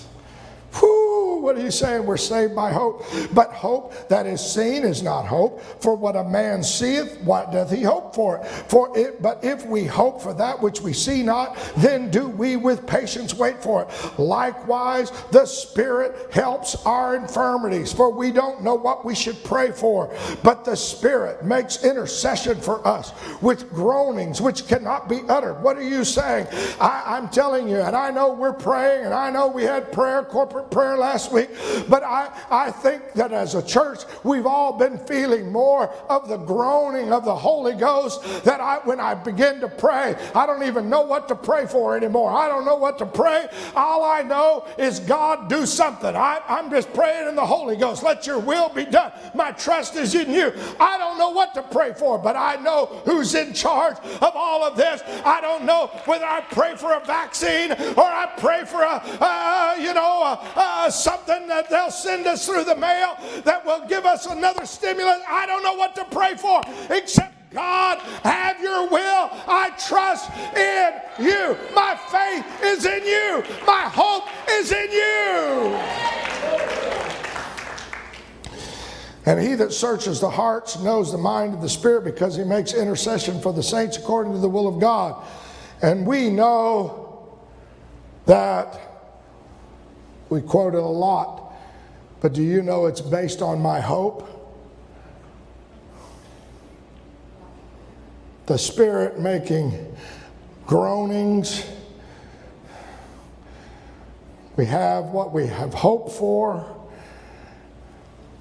What 1.41 1.55
are 1.55 1.61
you 1.61 1.71
saying? 1.71 2.05
We're 2.05 2.17
saved 2.17 2.55
by 2.55 2.71
hope. 2.71 3.03
But 3.33 3.51
hope 3.51 4.09
that 4.09 4.25
is 4.25 4.41
seen 4.41 4.83
is 4.83 5.01
not 5.03 5.25
hope. 5.25 5.61
For 5.81 5.95
what 5.95 6.15
a 6.15 6.23
man 6.23 6.63
seeth, 6.63 7.19
what 7.21 7.51
doth 7.51 7.71
he 7.71 7.83
hope 7.83 8.15
for? 8.15 8.43
For 8.43 8.97
it, 8.97 9.21
but 9.21 9.43
if 9.43 9.65
we 9.65 9.85
hope 9.85 10.21
for 10.21 10.33
that 10.33 10.61
which 10.61 10.81
we 10.81 10.93
see 10.93 11.23
not, 11.23 11.57
then 11.77 12.09
do 12.09 12.27
we 12.27 12.55
with 12.55 12.85
patience 12.87 13.33
wait 13.33 13.61
for 13.61 13.83
it. 13.83 14.19
Likewise, 14.19 15.11
the 15.31 15.45
Spirit 15.45 16.33
helps 16.33 16.75
our 16.85 17.15
infirmities, 17.15 17.93
for 17.93 18.11
we 18.11 18.31
don't 18.31 18.63
know 18.63 18.75
what 18.75 19.05
we 19.05 19.15
should 19.15 19.41
pray 19.43 19.71
for. 19.71 20.13
But 20.43 20.65
the 20.65 20.75
Spirit 20.75 21.43
makes 21.45 21.83
intercession 21.83 22.59
for 22.61 22.85
us 22.87 23.13
with 23.41 23.69
groanings 23.71 24.41
which 24.41 24.67
cannot 24.67 25.09
be 25.09 25.21
uttered. 25.29 25.61
What 25.61 25.77
are 25.77 25.83
you 25.87 26.03
saying? 26.03 26.47
I, 26.79 27.03
I'm 27.05 27.29
telling 27.29 27.67
you, 27.67 27.77
and 27.77 27.95
I 27.95 28.11
know 28.11 28.33
we're 28.33 28.53
praying, 28.53 29.05
and 29.05 29.13
I 29.13 29.29
know 29.29 29.47
we 29.47 29.63
had 29.63 29.91
prayer, 29.91 30.23
corporate 30.23 30.71
prayer 30.71 30.97
last 30.97 31.26
last 31.27 31.31
week. 31.31 31.89
But 31.89 32.03
I, 32.03 32.29
I 32.49 32.71
think 32.71 33.13
that 33.13 33.31
as 33.31 33.55
a 33.55 33.63
church, 33.63 34.01
we've 34.23 34.45
all 34.45 34.77
been 34.77 34.97
feeling 34.99 35.51
more 35.51 35.89
of 36.09 36.27
the 36.27 36.37
groaning 36.37 37.11
of 37.11 37.25
the 37.25 37.35
Holy 37.35 37.73
Ghost 37.73 38.23
that 38.43 38.59
I, 38.59 38.79
when 38.83 38.99
I 38.99 39.15
begin 39.15 39.59
to 39.61 39.67
pray, 39.67 40.15
I 40.35 40.45
don't 40.45 40.63
even 40.63 40.89
know 40.89 41.01
what 41.01 41.27
to 41.29 41.35
pray 41.35 41.65
for 41.65 41.95
anymore. 41.95 42.31
I 42.31 42.47
don't 42.47 42.65
know 42.65 42.75
what 42.75 42.97
to 42.99 43.05
pray. 43.05 43.47
All 43.75 44.03
I 44.03 44.21
know 44.21 44.65
is 44.77 44.99
God 44.99 45.49
do 45.49 45.65
something. 45.65 46.15
I, 46.15 46.41
I'm 46.47 46.69
just 46.69 46.93
praying 46.93 47.27
in 47.27 47.35
the 47.35 47.45
Holy 47.45 47.75
Ghost. 47.75 48.03
Let 48.03 48.27
your 48.27 48.39
will 48.39 48.69
be 48.69 48.85
done. 48.85 49.11
My 49.33 49.51
trust 49.51 49.95
is 49.95 50.15
in 50.15 50.31
you. 50.31 50.53
I 50.79 50.97
don't 50.97 51.17
know 51.17 51.29
what 51.29 51.53
to 51.55 51.63
pray 51.63 51.93
for, 51.93 52.17
but 52.17 52.35
I 52.35 52.55
know 52.57 53.01
who's 53.05 53.35
in 53.35 53.53
charge 53.53 53.97
of 54.21 54.31
all 54.35 54.63
of 54.63 54.77
this. 54.77 55.01
I 55.25 55.41
don't 55.41 55.65
know 55.65 55.87
whether 56.05 56.25
I 56.25 56.41
pray 56.41 56.75
for 56.75 56.93
a 56.93 56.99
vaccine 57.05 57.71
or 57.71 58.03
I 58.03 58.31
pray 58.37 58.65
for 58.65 58.81
a, 58.81 59.01
uh, 59.19 59.75
you 59.79 59.93
know, 59.93 60.23
a, 60.23 60.85
a, 60.87 60.91
some 60.91 61.16
something 61.17 61.47
that 61.47 61.69
they'll 61.69 61.91
send 61.91 62.27
us 62.27 62.45
through 62.45 62.63
the 62.63 62.75
mail 62.75 63.17
that 63.43 63.65
will 63.65 63.85
give 63.87 64.05
us 64.05 64.25
another 64.25 64.65
stimulus. 64.65 65.19
I 65.27 65.45
don't 65.45 65.63
know 65.63 65.73
what 65.73 65.95
to 65.95 66.05
pray 66.05 66.35
for 66.35 66.61
except 66.89 67.33
God, 67.51 67.99
have 68.23 68.61
your 68.61 68.89
will. 68.89 69.29
I 69.47 69.71
trust 69.87 70.29
in 70.55 71.25
you. 71.25 71.57
My 71.73 71.97
faith 72.11 72.45
is 72.63 72.85
in 72.85 73.05
you. 73.05 73.43
My 73.65 73.83
hope 73.83 74.27
is 74.49 74.71
in 74.71 74.91
you. 74.91 75.77
And 79.25 79.41
he 79.41 79.55
that 79.55 79.73
searches 79.73 80.19
the 80.19 80.29
hearts 80.29 80.79
knows 80.79 81.11
the 81.11 81.17
mind 81.17 81.53
of 81.53 81.61
the 81.61 81.69
Spirit 81.69 82.03
because 82.05 82.35
he 82.35 82.43
makes 82.43 82.73
intercession 82.73 83.41
for 83.41 83.51
the 83.53 83.63
saints 83.63 83.97
according 83.97 84.33
to 84.33 84.39
the 84.39 84.49
will 84.49 84.67
of 84.67 84.79
God. 84.79 85.25
And 85.81 86.05
we 86.05 86.29
know 86.29 87.37
that 88.25 88.86
we 90.29 90.41
quote 90.41 90.73
it 90.73 90.83
a 90.83 90.85
lot, 90.85 91.53
but 92.21 92.33
do 92.33 92.43
you 92.43 92.61
know 92.61 92.85
it's 92.85 93.01
based 93.01 93.41
on 93.41 93.61
my 93.61 93.79
hope? 93.79 94.33
The 98.47 98.57
Spirit 98.57 99.19
making 99.19 99.95
groanings. 100.65 101.65
We 104.55 104.65
have 104.65 105.05
what 105.05 105.33
we 105.33 105.47
have 105.47 105.73
hoped 105.73 106.11
for. 106.11 106.73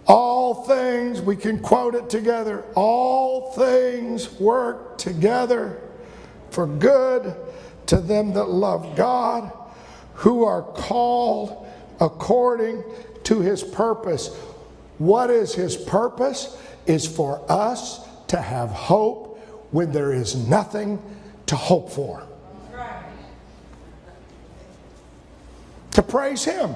All 0.07 0.65
things, 0.65 1.21
we 1.21 1.35
can 1.35 1.59
quote 1.59 1.97
it 1.97 2.09
together, 2.09 2.65
all 2.77 3.53
things 3.53 4.33
work 4.39 4.99
together 4.99 5.81
for 6.51 6.67
good 6.67 7.35
to 7.87 7.99
them 7.99 8.33
that 8.35 8.49
love 8.49 8.97
God, 8.97 9.53
who 10.15 10.45
are 10.45 10.63
called 10.63 11.67
according 12.01 12.85
to 13.25 13.41
his 13.41 13.63
purpose. 13.63 14.29
What 14.99 15.31
is 15.31 15.55
his 15.55 15.77
purpose? 15.77 16.57
Is 16.87 17.07
for 17.07 17.43
us 17.51 18.07
to 18.29 18.41
have 18.41 18.71
hope 18.71 19.39
when 19.73 19.91
there 19.91 20.13
is 20.13 20.37
nothing 20.37 21.03
to 21.47 21.57
hope 21.57 21.91
for. 21.91 22.23
To 25.93 26.03
praise 26.03 26.45
him, 26.45 26.75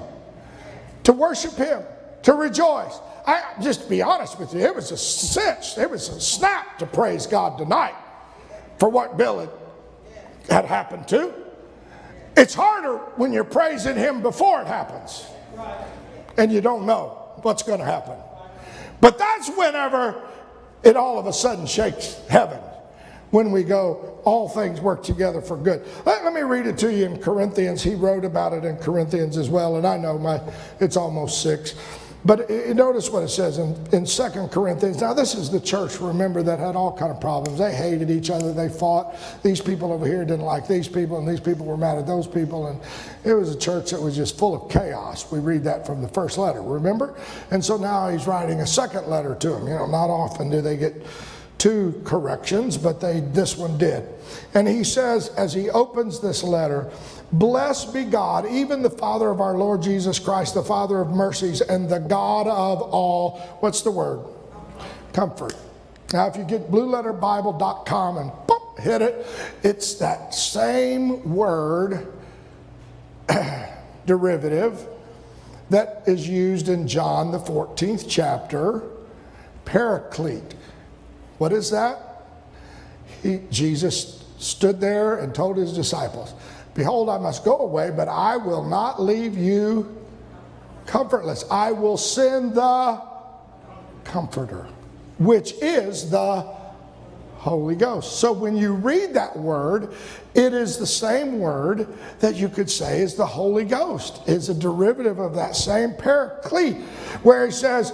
to 1.03 1.13
worship 1.13 1.53
him, 1.53 1.83
to 2.23 2.33
rejoice. 2.33 2.99
I 3.25 3.53
just 3.61 3.83
to 3.83 3.89
be 3.89 4.01
honest 4.01 4.39
with 4.39 4.53
you, 4.53 4.61
it 4.61 4.75
was 4.75 4.91
a 4.91 4.97
cinch, 4.97 5.77
it 5.77 5.89
was 5.89 6.09
a 6.09 6.19
snap 6.19 6.79
to 6.79 6.85
praise 6.85 7.27
God 7.27 7.57
tonight 7.57 7.95
for 8.79 8.89
what 8.89 9.17
Bill 9.17 9.39
had, 9.39 9.49
had 10.49 10.65
happened 10.65 11.07
to. 11.09 11.33
It's 12.37 12.53
harder 12.53 12.97
when 13.17 13.33
you're 13.33 13.43
praising 13.43 13.95
Him 13.95 14.21
before 14.21 14.61
it 14.61 14.67
happens 14.67 15.25
and 16.37 16.51
you 16.51 16.61
don't 16.61 16.85
know 16.85 17.17
what's 17.41 17.63
going 17.63 17.79
to 17.79 17.85
happen. 17.85 18.15
But 18.99 19.17
that's 19.17 19.49
whenever 19.49 20.21
it 20.83 20.95
all 20.95 21.19
of 21.19 21.25
a 21.25 21.33
sudden 21.33 21.65
shakes 21.65 22.19
heaven. 22.29 22.59
When 23.31 23.51
we 23.51 23.63
go, 23.63 24.19
all 24.25 24.49
things 24.49 24.81
work 24.81 25.03
together 25.03 25.41
for 25.41 25.55
good. 25.55 25.85
Let, 26.05 26.25
let, 26.25 26.33
me 26.33 26.41
read 26.41 26.67
it 26.67 26.77
to 26.79 26.91
you 26.91 27.05
in 27.05 27.17
Corinthians. 27.17 27.81
He 27.81 27.95
wrote 27.95 28.25
about 28.25 28.51
it 28.51 28.65
in 28.65 28.75
Corinthians 28.77 29.37
as 29.37 29.49
well, 29.49 29.77
and 29.77 29.87
I 29.87 29.97
know 29.97 30.17
my 30.17 30.41
it's 30.81 30.97
almost 30.97 31.41
six. 31.41 31.75
But 32.23 32.49
notice 32.49 33.09
what 33.09 33.23
it 33.23 33.29
says 33.29 33.57
in, 33.57 33.75
in 33.91 34.05
2 34.05 34.47
Corinthians. 34.51 35.01
Now, 35.01 35.13
this 35.13 35.33
is 35.33 35.49
the 35.49 35.59
church, 35.59 35.99
remember, 35.99 36.43
that 36.43 36.59
had 36.59 36.75
all 36.75 36.95
kind 36.95 37.11
of 37.11 37.19
problems. 37.19 37.57
They 37.57 37.73
hated 37.73 38.11
each 38.11 38.29
other. 38.29 38.53
They 38.53 38.69
fought. 38.69 39.15
These 39.41 39.59
people 39.59 39.91
over 39.91 40.05
here 40.05 40.23
didn't 40.23 40.45
like 40.45 40.67
these 40.67 40.87
people, 40.87 41.17
and 41.17 41.27
these 41.27 41.39
people 41.39 41.65
were 41.65 41.77
mad 41.77 41.97
at 41.97 42.05
those 42.05 42.27
people. 42.27 42.67
And 42.67 42.79
it 43.23 43.33
was 43.33 43.53
a 43.53 43.57
church 43.57 43.89
that 43.91 44.01
was 44.01 44.15
just 44.15 44.37
full 44.37 44.53
of 44.53 44.71
chaos. 44.71 45.31
We 45.31 45.39
read 45.39 45.63
that 45.63 45.85
from 45.85 46.01
the 46.01 46.09
first 46.09 46.37
letter, 46.37 46.61
remember? 46.61 47.15
And 47.49 47.63
so 47.63 47.75
now 47.77 48.09
he's 48.09 48.27
writing 48.27 48.59
a 48.61 48.67
second 48.67 49.07
letter 49.07 49.33
to 49.35 49.49
them. 49.49 49.67
You 49.67 49.73
know, 49.73 49.87
not 49.87 50.09
often 50.11 50.49
do 50.49 50.61
they 50.61 50.77
get 50.77 50.93
two 51.61 52.01
corrections, 52.05 52.75
but 52.75 52.99
they 52.99 53.19
this 53.19 53.55
one 53.55 53.77
did. 53.77 54.03
And 54.55 54.67
he 54.67 54.83
says, 54.83 55.29
as 55.37 55.53
he 55.53 55.69
opens 55.69 56.19
this 56.19 56.41
letter, 56.43 56.89
Blessed 57.31 57.93
be 57.93 58.03
God, 58.03 58.47
even 58.49 58.81
the 58.81 58.89
Father 58.89 59.29
of 59.29 59.39
our 59.39 59.55
Lord 59.55 59.83
Jesus 59.83 60.17
Christ, 60.17 60.55
the 60.55 60.63
Father 60.63 60.99
of 60.99 61.11
mercies, 61.11 61.61
and 61.61 61.87
the 61.87 61.99
God 61.99 62.47
of 62.47 62.81
all, 62.81 63.39
what's 63.59 63.81
the 63.81 63.91
word? 63.91 64.25
Comfort. 65.13 65.55
Now, 66.11 66.27
if 66.27 66.35
you 66.35 66.43
get 66.43 66.71
blueletterbible.com 66.71 68.17
and 68.17 68.31
boop, 68.47 68.79
hit 68.79 69.03
it, 69.03 69.25
it's 69.61 69.93
that 69.95 70.33
same 70.33 71.35
word, 71.35 72.11
derivative, 74.07 74.87
that 75.69 76.03
is 76.07 76.27
used 76.27 76.67
in 76.67 76.87
John, 76.87 77.31
the 77.31 77.39
14th 77.39 78.07
chapter, 78.09 78.81
paraclete. 79.63 80.55
What 81.41 81.53
is 81.53 81.71
that? 81.71 82.27
He, 83.23 83.39
Jesus 83.49 84.23
stood 84.37 84.79
there 84.79 85.15
and 85.15 85.33
told 85.33 85.57
his 85.57 85.73
disciples, 85.73 86.35
Behold, 86.75 87.09
I 87.09 87.17
must 87.17 87.43
go 87.43 87.57
away, 87.57 87.89
but 87.89 88.07
I 88.07 88.37
will 88.37 88.63
not 88.63 89.01
leave 89.01 89.35
you 89.35 89.97
comfortless. 90.85 91.43
I 91.49 91.71
will 91.71 91.97
send 91.97 92.53
the 92.53 93.01
Comforter, 94.03 94.67
which 95.17 95.53
is 95.63 96.11
the 96.11 96.41
Holy 97.37 97.75
Ghost. 97.75 98.19
So 98.19 98.31
when 98.31 98.55
you 98.55 98.73
read 98.73 99.15
that 99.15 99.35
word, 99.35 99.95
it 100.35 100.53
is 100.53 100.77
the 100.77 100.85
same 100.85 101.39
word 101.39 101.87
that 102.19 102.35
you 102.35 102.49
could 102.49 102.69
say 102.69 103.01
is 103.01 103.15
the 103.15 103.25
Holy 103.25 103.65
Ghost. 103.65 104.21
It's 104.27 104.49
a 104.49 104.53
derivative 104.53 105.17
of 105.17 105.33
that 105.33 105.55
same 105.55 105.95
paraclete, 105.95 106.77
where 107.23 107.47
he 107.47 107.51
says, 107.51 107.93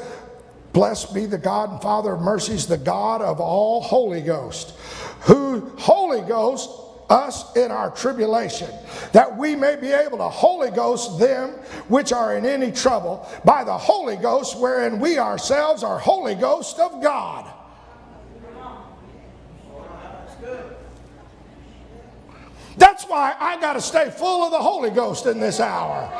Blessed 0.73 1.13
be 1.13 1.25
the 1.25 1.37
God 1.37 1.71
and 1.71 1.81
Father 1.81 2.13
of 2.13 2.21
mercies, 2.21 2.67
the 2.67 2.77
God 2.77 3.21
of 3.21 3.39
all 3.39 3.81
Holy 3.81 4.21
Ghost, 4.21 4.73
who 5.21 5.71
Holy 5.77 6.21
Ghost 6.21 6.69
us 7.09 7.55
in 7.55 7.71
our 7.71 7.89
tribulation, 7.91 8.69
that 9.13 9.37
we 9.37 9.55
may 9.55 9.75
be 9.75 9.91
able 9.91 10.17
to 10.17 10.29
Holy 10.29 10.71
Ghost 10.71 11.19
them 11.19 11.51
which 11.87 12.11
are 12.11 12.35
in 12.35 12.45
any 12.45 12.71
trouble 12.71 13.27
by 13.45 13.63
the 13.63 13.77
Holy 13.77 14.17
Ghost, 14.17 14.59
wherein 14.59 14.99
we 14.99 15.17
ourselves 15.17 15.83
are 15.83 15.97
Holy 15.97 16.35
Ghost 16.35 16.79
of 16.79 17.01
God. 17.01 17.51
That's 22.77 23.05
why 23.05 23.35
I 23.39 23.59
got 23.59 23.73
to 23.73 23.81
stay 23.81 24.09
full 24.11 24.43
of 24.43 24.51
the 24.51 24.59
Holy 24.59 24.91
Ghost 24.91 25.25
in 25.25 25.39
this 25.39 25.59
hour. 25.59 26.11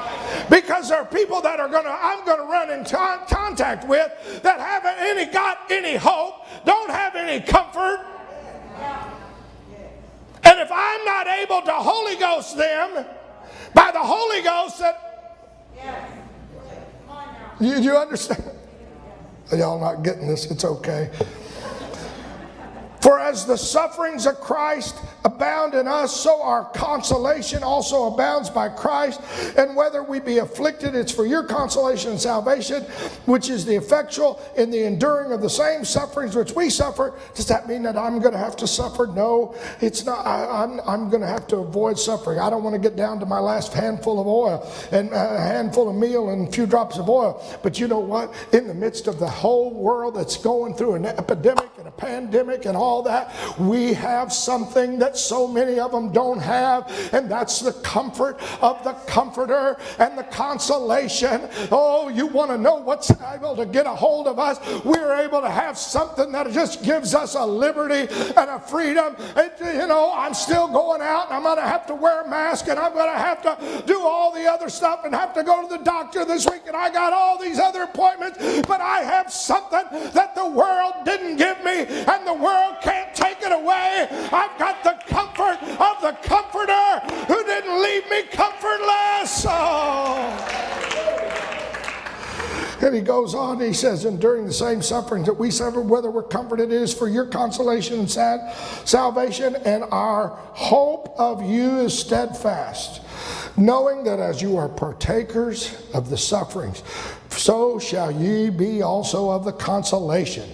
Because 0.50 0.90
there 0.90 1.00
are 1.00 1.06
people 1.06 1.40
that 1.42 1.60
are 1.60 1.70
going 1.70 1.86
to, 1.86 1.92
I'm 1.92 2.26
going 2.26 2.40
to 2.40 2.46
run 2.46 2.72
in 2.72 2.84
contact 2.84 3.88
with 3.88 4.42
that 4.42 4.60
haven't 4.60 4.98
any 4.98 5.32
got 5.32 5.60
any 5.70 5.96
hope, 5.96 6.46
don't 6.66 6.90
have 6.90 7.16
any 7.16 7.46
comfort. 7.46 8.06
And 10.44 10.60
if 10.60 10.70
I'm 10.72 11.06
not 11.06 11.28
able 11.28 11.62
to 11.62 11.74
Holy 11.74 12.16
Ghost 12.16 12.58
them 12.58 13.06
by 13.74 13.92
the 13.92 14.00
Holy 14.00 14.42
Ghost, 14.42 14.80
that 14.80 15.08
you, 17.60 17.80
you 17.80 17.98
understand? 17.98 18.44
Y'all 19.52 19.80
not 19.80 20.04
getting 20.04 20.28
this, 20.28 20.50
it's 20.52 20.66
okay. 20.66 21.10
For 23.08 23.22
as 23.22 23.46
the 23.46 23.56
sufferings 23.56 24.26
of 24.26 24.42
Christ 24.42 25.00
abound 25.24 25.76
in 25.76 25.88
us, 25.88 26.14
so 26.14 26.42
our 26.42 26.66
consolation 26.72 27.64
also 27.64 28.14
abounds 28.14 28.50
by 28.50 28.68
Christ. 28.68 29.22
And 29.58 29.78
whether 29.78 30.04
we 30.04 30.20
be 30.20 30.40
afflicted, 30.40 30.94
it's 30.94 31.14
for 31.14 31.26
your 31.26 31.44
consolation 31.44 32.12
and 32.12 32.20
salvation, 32.20 32.84
which 33.26 33.50
is 33.50 33.64
the 33.64 33.74
effectual 33.74 34.42
in 34.58 34.72
the 34.72 34.84
enduring 34.84 35.32
of 35.32 35.40
the 35.40 35.50
same 35.50 35.86
sufferings 35.86 36.36
which 36.36 36.54
we 36.54 36.70
suffer. 36.70 37.18
Does 37.34 37.48
that 37.48 37.66
mean 37.66 37.82
that 37.84 37.96
I'm 37.96 38.20
going 38.20 38.34
to 38.34 38.38
have 38.38 38.58
to 38.58 38.68
suffer? 38.68 39.08
No, 39.08 39.56
it's 39.80 40.04
not. 40.04 40.26
I, 40.26 40.66
am 40.66 40.82
I'm, 40.82 40.90
I'm 40.90 41.10
going 41.10 41.22
to 41.22 41.28
have 41.28 41.48
to 41.48 41.60
avoid 41.60 41.98
suffering. 41.98 42.40
I 42.40 42.50
don't 42.50 42.62
want 42.62 42.74
to 42.74 42.82
get 42.82 42.98
down 42.98 43.22
to 43.22 43.26
my 43.26 43.40
last 43.40 43.72
handful 43.72 44.20
of 44.20 44.28
oil 44.28 44.70
and 44.92 45.14
a 45.14 45.40
handful 45.40 45.90
of 45.90 45.96
meal 45.96 46.32
and 46.32 46.50
a 46.50 46.52
few 46.52 46.66
drops 46.66 46.98
of 46.98 47.08
oil. 47.08 47.42
But 47.64 47.80
you 47.80 47.88
know 47.88 48.00
what? 48.00 48.34
In 48.52 48.68
the 48.68 48.74
midst 48.74 49.08
of 49.08 49.18
the 49.18 49.30
whole 49.30 49.74
world 49.74 50.16
that's 50.18 50.36
going 50.36 50.74
through 50.74 50.96
an 50.96 51.06
epidemic 51.06 51.70
pandemic 51.98 52.66
and 52.66 52.78
all 52.78 53.02
that, 53.04 53.34
we 53.60 53.94
have 53.94 54.32
something 54.32 55.00
that 55.00 55.18
so 55.18 55.48
many 55.48 55.80
of 55.80 55.92
them 55.92 56.12
don't 56.12 56.40
have, 56.40 56.90
and 57.14 57.30
that's 57.30 57.60
the 57.60 57.74
comfort 57.74 58.40
of 58.62 58.84
the 58.84 58.94
Comforter 59.08 59.78
and 60.00 60.18
the 60.18 60.24
consolation. 60.24 61.50
Oh, 61.72 62.10
you 62.10 62.28
want 62.28 62.52
to 62.52 62.58
know 62.58 62.76
what's 62.76 63.10
able 63.34 63.56
to 63.56 63.66
get 63.66 63.86
a 63.86 63.96
hold 63.96 64.28
of 64.28 64.38
us? 64.38 64.60
We're 64.84 65.16
able 65.16 65.42
to 65.42 65.50
have 65.50 65.78
something 65.78 66.32
that 66.34 66.52
just 66.52 66.84
gives 66.84 67.16
us 67.16 67.34
a 67.36 67.46
liberty 67.46 68.14
and 68.38 68.50
a 68.50 68.60
freedom. 68.60 69.16
And, 69.36 69.52
you 69.60 69.88
know, 69.88 70.12
I'm 70.14 70.34
still 70.34 70.68
going 70.68 71.02
out 71.02 71.28
and 71.28 71.38
I'm 71.38 71.44
going 71.44 71.58
to 71.58 71.64
have 71.64 71.88
to 71.88 71.96
wear 71.96 72.22
a 72.22 72.30
mask 72.30 72.68
and 72.68 72.78
I'm 72.78 72.94
going 72.94 73.12
to 73.12 73.18
have 73.18 73.42
to 73.42 73.84
do 73.88 74.02
all 74.02 74.32
the 74.32 74.46
other 74.46 74.70
stuff 74.70 75.02
and 75.06 75.16
have 75.16 75.34
to 75.34 75.44
go 75.44 75.68
to 75.68 75.78
the 75.78 75.84
doctor 75.84 76.26
this 76.26 76.46
week 76.46 76.64
and 76.68 76.76
I 76.76 76.92
got 76.92 77.14
all 77.14 77.40
these 77.42 77.60
other 77.60 77.84
appointments, 77.84 78.38
but 78.68 78.82
I 78.82 79.00
have 79.00 79.32
something 79.32 80.12
that 80.12 80.36
the 80.36 80.48
world 80.48 80.94
didn't 81.06 81.38
give 81.38 81.64
me 81.64 81.87
and 81.88 82.28
the 82.28 82.34
world 82.34 82.76
can't 82.82 83.14
take 83.16 83.42
it 83.42 83.52
away. 83.52 84.08
I've 84.32 84.58
got 84.60 84.84
the 84.84 84.98
comfort 85.08 85.62
of 85.64 86.02
the 86.02 86.18
Comforter 86.24 87.00
who 87.28 87.44
didn't 87.44 87.82
leave 87.82 88.10
me 88.10 88.24
comfortless. 88.24 89.46
Oh. 89.48 90.68
And 92.82 92.94
he 92.94 93.02
goes 93.02 93.34
on, 93.34 93.60
he 93.60 93.74
says, 93.74 94.06
enduring 94.06 94.46
the 94.46 94.54
same 94.54 94.82
sufferings 94.82 95.26
that 95.26 95.34
we 95.34 95.50
suffer, 95.50 95.82
whether 95.82 96.12
we're 96.12 96.24
comforted, 96.24 96.72
it 96.72 96.82
is 96.82 96.94
for 96.94 97.08
your 97.08 97.26
consolation 97.26 98.00
and 98.00 98.10
sad, 98.10 98.54
salvation, 98.86 99.56
and 99.66 99.84
our 99.86 100.30
hope 100.54 101.14
of 101.18 101.42
you 101.44 101.80
is 101.80 101.98
steadfast, 101.98 103.02
knowing 103.58 104.04
that 104.04 104.20
as 104.20 104.42
you 104.44 104.58
are 104.58 104.70
partakers 104.70 105.76
of 105.94 106.10
the 106.10 106.18
sufferings, 106.18 106.84
so 107.30 107.80
shall 107.80 108.12
ye 108.12 108.52
be 108.52 108.84
also 108.84 109.32
of 109.32 109.44
the 109.44 109.54
consolation. 109.54 110.48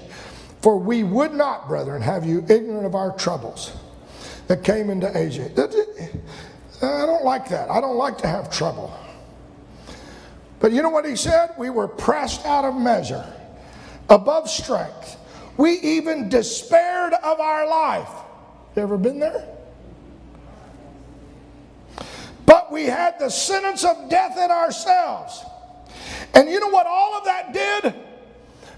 For 0.63 0.79
we 0.79 1.03
would 1.03 1.34
not, 1.34 1.67
brethren, 1.67 2.01
have 2.01 2.25
you 2.25 2.39
ignorant 2.48 2.86
of 2.86 2.96
our 2.96 3.13
troubles 3.17 3.75
that 4.48 4.63
came 4.63 4.89
into 4.89 5.12
Asia. 5.15 5.51
I 6.82 7.05
don't 7.05 7.25
like 7.25 7.50
that. 7.50 7.70
I 7.70 7.82
don't 7.82 7.98
like 7.98 8.17
to 8.20 8.27
have 8.27 8.50
trouble. 8.50 8.98
But 10.62 10.72
you 10.72 10.82
know 10.82 10.89
what 10.89 11.05
he 11.05 11.17
said? 11.17 11.50
We 11.58 11.70
were 11.70 11.89
pressed 11.89 12.46
out 12.46 12.63
of 12.63 12.75
measure, 12.75 13.25
above 14.10 14.50
strength. 14.50 15.17
We 15.58 15.79
even 15.82 16.29
despaired 16.29 17.12
of 17.12 17.41
our 17.41 17.67
life. 17.67 18.10
You 18.77 18.84
ever 18.84 18.98
been 18.98 19.20
there? 19.20 19.46
But 22.46 22.72
we 22.72 22.86
had 22.86 23.20
the 23.20 23.29
sentence 23.29 23.84
of 23.84 24.10
death 24.10 24.38
in 24.38 24.49
ourselves. 24.49 25.43
And 26.34 26.49
you 26.49 26.62
know 26.62 26.69
what 26.69 26.88
all 26.88 27.17
of 27.17 27.26
that 27.26 27.52
did? 27.52 27.95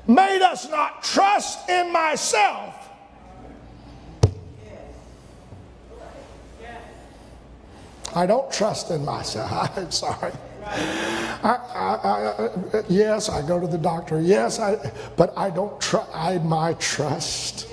Made 0.08 0.42
us 0.42 0.70
not 0.70 1.04
trust 1.04 1.70
in 1.70 1.92
myself, 1.92 2.74
I 8.16 8.26
don't 8.26 8.50
trust 8.52 8.92
in 8.92 9.04
myself. 9.04 9.52
I'm 9.78 9.92
sorry. 9.92 10.32
I, 10.64 11.60
I, 11.76 12.78
I, 12.78 12.84
yes, 12.88 13.30
I 13.30 13.46
go 13.46 13.60
to 13.60 13.68
the 13.68 13.78
doctor. 13.78 14.22
Yes, 14.22 14.60
I, 14.60 14.78
but 15.18 15.38
I 15.38 15.50
don't 15.50 15.80
trust. 15.82 16.10
I 16.14 16.38
my 16.40 16.74
trust 16.76 17.68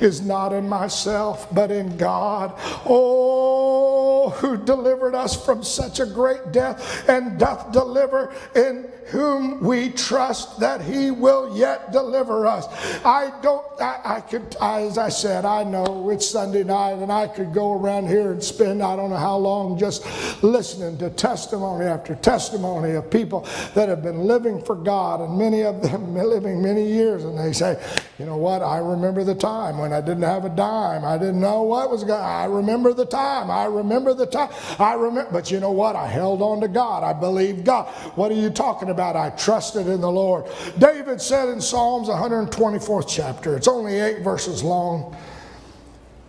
is 0.00 0.20
not 0.20 0.52
in 0.52 0.68
myself, 0.68 1.52
but 1.54 1.70
in 1.70 1.96
God. 1.96 2.52
Oh, 2.86 4.30
who 4.30 4.56
delivered 4.56 5.14
us 5.14 5.44
from 5.44 5.62
such 5.62 6.00
a 6.00 6.06
great 6.06 6.52
death 6.52 7.08
and 7.08 7.38
doth 7.38 7.72
deliver 7.72 8.34
in 8.54 8.90
whom 9.06 9.62
we 9.62 9.90
trust 9.90 10.58
that 10.58 10.80
he 10.80 11.12
will 11.12 11.56
yet 11.56 11.92
deliver 11.92 12.46
us. 12.46 12.66
I 13.04 13.32
don't, 13.40 13.64
I, 13.80 14.00
I 14.04 14.20
could, 14.20 14.56
I, 14.60 14.82
as 14.82 14.98
I 14.98 15.10
said, 15.10 15.44
I 15.44 15.62
know 15.62 16.10
it's 16.10 16.28
Sunday 16.28 16.64
night 16.64 16.98
and 16.98 17.12
I 17.12 17.28
could 17.28 17.52
go 17.52 17.74
around 17.74 18.08
here 18.08 18.32
and 18.32 18.42
spend 18.42 18.82
I 18.82 18.96
don't 18.96 19.10
know 19.10 19.16
how 19.16 19.36
long 19.36 19.78
just 19.78 20.04
listening 20.42 20.98
to 20.98 21.10
testimony 21.10 21.86
after 21.86 22.16
testimony 22.16 22.94
of 22.94 23.08
people 23.08 23.46
that 23.74 23.88
have 23.88 24.02
been 24.02 24.24
living 24.24 24.60
for 24.60 24.74
God 24.74 25.20
and 25.20 25.38
many 25.38 25.62
of 25.62 25.82
them 25.82 26.14
living 26.36 26.60
many 26.60 26.84
years 26.84 27.24
and 27.24 27.38
they 27.38 27.52
say, 27.52 27.80
you 28.18 28.26
know 28.26 28.36
what, 28.36 28.62
I 28.62 28.78
remember 28.78 29.22
the 29.22 29.34
time 29.34 29.78
when 29.78 29.85
I 29.92 30.00
didn't 30.00 30.22
have 30.22 30.44
a 30.44 30.48
dime. 30.48 31.04
I 31.04 31.18
didn't 31.18 31.40
know 31.40 31.62
what 31.62 31.90
was 31.90 32.04
going 32.04 32.22
I 32.22 32.44
remember 32.44 32.92
the 32.92 33.04
time. 33.04 33.50
I 33.50 33.64
remember 33.64 34.14
the 34.14 34.26
time. 34.26 34.50
I 34.78 34.94
remember, 34.94 35.30
but 35.32 35.50
you 35.50 35.60
know 35.60 35.72
what? 35.72 35.96
I 35.96 36.06
held 36.06 36.42
on 36.42 36.60
to 36.60 36.68
God. 36.68 37.04
I 37.04 37.12
believed 37.12 37.64
God. 37.64 37.88
What 38.16 38.30
are 38.30 38.34
you 38.34 38.50
talking 38.50 38.90
about? 38.90 39.16
I 39.16 39.30
trusted 39.30 39.86
in 39.86 40.00
the 40.00 40.10
Lord. 40.10 40.46
David 40.78 41.20
said 41.20 41.48
in 41.48 41.60
Psalms 41.60 42.08
124th 42.08 43.06
chapter, 43.08 43.56
it's 43.56 43.68
only 43.68 43.98
eight 43.98 44.22
verses 44.22 44.62
long. 44.62 45.16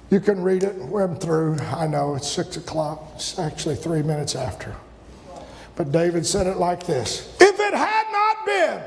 You 0.09 0.19
can 0.19 0.41
read 0.41 0.63
it, 0.63 0.75
web 0.85 1.19
through. 1.19 1.57
I 1.59 1.87
know 1.87 2.15
it's 2.15 2.29
six 2.29 2.55
o'clock. 2.55 3.11
It's 3.15 3.37
actually 3.37 3.75
three 3.75 4.01
minutes 4.01 4.35
after. 4.35 4.73
But 5.75 5.91
David 5.91 6.25
said 6.25 6.47
it 6.47 6.57
like 6.57 6.85
this 6.85 7.35
If 7.39 7.59
it 7.59 7.73
had 7.73 8.11
not 8.11 8.45
been 8.45 8.81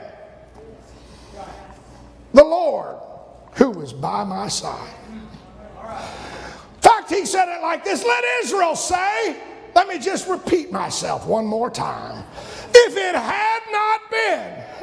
the 2.34 2.44
Lord 2.44 2.96
who 3.52 3.70
was 3.70 3.92
by 3.92 4.24
my 4.24 4.48
side. 4.48 4.94
In 5.82 6.80
fact, 6.80 7.10
he 7.10 7.26
said 7.26 7.48
it 7.48 7.62
like 7.62 7.84
this 7.84 8.04
Let 8.04 8.24
Israel 8.42 8.76
say, 8.76 9.36
let 9.74 9.88
me 9.88 9.98
just 9.98 10.28
repeat 10.28 10.72
myself 10.72 11.26
one 11.26 11.46
more 11.46 11.70
time. 11.70 12.24
If 12.72 12.96
it 12.96 13.14
had 13.14 13.60
not 13.70 14.10
been 14.10 14.79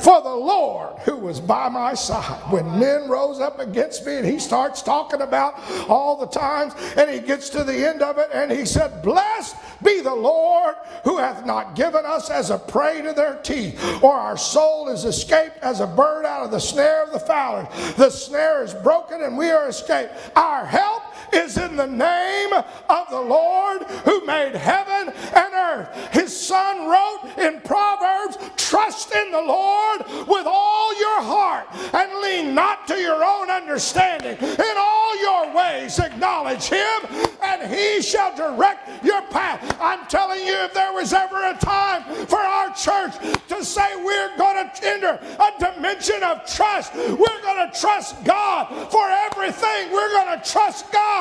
for 0.00 0.20
the 0.22 0.34
Lord 0.34 0.98
who 1.00 1.16
was 1.16 1.40
by 1.40 1.68
my 1.68 1.94
side. 1.94 2.40
When 2.50 2.78
men 2.78 3.08
rose 3.08 3.40
up 3.40 3.58
against 3.58 4.06
me 4.06 4.16
and 4.16 4.26
he 4.26 4.38
starts 4.38 4.82
talking 4.82 5.20
about 5.20 5.54
all 5.88 6.16
the 6.16 6.26
times 6.26 6.74
and 6.96 7.10
he 7.10 7.20
gets 7.20 7.48
to 7.50 7.64
the 7.64 7.88
end 7.88 8.02
of 8.02 8.18
it 8.18 8.28
and 8.32 8.50
he 8.50 8.64
said, 8.64 9.02
Blessed 9.02 9.56
be 9.82 10.00
the 10.00 10.14
Lord 10.14 10.74
who 11.04 11.18
hath 11.18 11.44
not 11.46 11.74
given 11.74 12.04
us 12.04 12.30
as 12.30 12.50
a 12.50 12.58
prey 12.58 13.02
to 13.02 13.12
their 13.12 13.36
teeth, 13.36 14.02
or 14.02 14.14
our 14.14 14.36
soul 14.36 14.88
is 14.88 15.04
escaped 15.04 15.58
as 15.62 15.80
a 15.80 15.86
bird 15.86 16.24
out 16.24 16.44
of 16.44 16.50
the 16.50 16.58
snare 16.58 17.04
of 17.04 17.12
the 17.12 17.20
fowler. 17.20 17.68
The 17.96 18.10
snare 18.10 18.64
is 18.64 18.74
broken 18.74 19.22
and 19.22 19.36
we 19.36 19.50
are 19.50 19.68
escaped. 19.68 20.12
Our 20.34 20.64
help 20.66 21.02
is 21.32 21.58
in 21.58 21.76
the 21.76 21.86
name 21.86 22.52
of 22.52 23.10
the 23.10 23.20
Lord 23.20 23.82
who 24.04 24.24
made 24.26 24.54
heaven 24.54 25.12
and 25.34 25.54
earth. 25.54 26.12
His 26.12 26.34
son 26.36 26.88
wrote 26.88 27.32
in 27.38 27.60
Proverbs, 27.60 28.38
Trust 28.56 29.14
in 29.14 29.30
the 29.30 29.40
Lord 29.40 30.00
with 30.26 30.46
all 30.46 30.98
your 30.98 31.22
heart 31.22 31.66
and 31.94 32.20
lean 32.20 32.54
not 32.54 32.86
to 32.88 32.96
your 32.96 33.24
own 33.24 33.50
understanding. 33.50 34.36
In 34.38 34.76
all 34.76 35.20
your 35.20 35.54
ways, 35.54 35.98
acknowledge 35.98 36.64
Him 36.64 37.26
and 37.42 37.72
He 37.72 38.02
shall 38.02 38.34
direct 38.36 39.04
your 39.04 39.22
path. 39.22 39.76
I'm 39.80 40.06
telling 40.06 40.44
you, 40.44 40.54
if 40.64 40.74
there 40.74 40.92
was 40.92 41.12
ever 41.12 41.50
a 41.50 41.56
time 41.58 42.26
for 42.26 42.38
our 42.38 42.74
church 42.74 43.14
to 43.48 43.64
say 43.64 43.96
we're 43.96 44.36
going 44.36 44.68
to 44.68 44.86
enter 44.86 45.20
a 45.38 45.50
dimension 45.58 46.22
of 46.22 46.44
trust, 46.46 46.94
we're 46.94 47.42
going 47.42 47.70
to 47.70 47.80
trust 47.80 48.22
God 48.24 48.90
for 48.90 49.08
everything. 49.08 49.92
We're 49.92 50.10
going 50.10 50.40
to 50.40 50.50
trust 50.50 50.90
God. 50.92 51.15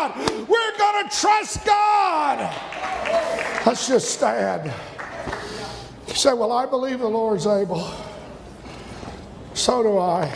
We're 0.47 0.77
going 0.77 1.09
to 1.09 1.17
trust 1.17 1.65
God. 1.65 2.39
Let's 3.65 3.87
just 3.87 4.11
stand. 4.11 4.71
You 6.07 6.13
say, 6.13 6.33
Well, 6.33 6.51
I 6.51 6.65
believe 6.65 6.99
the 6.99 7.07
Lord's 7.07 7.47
able. 7.47 7.91
So 9.53 9.83
do 9.83 9.97
I. 9.97 10.33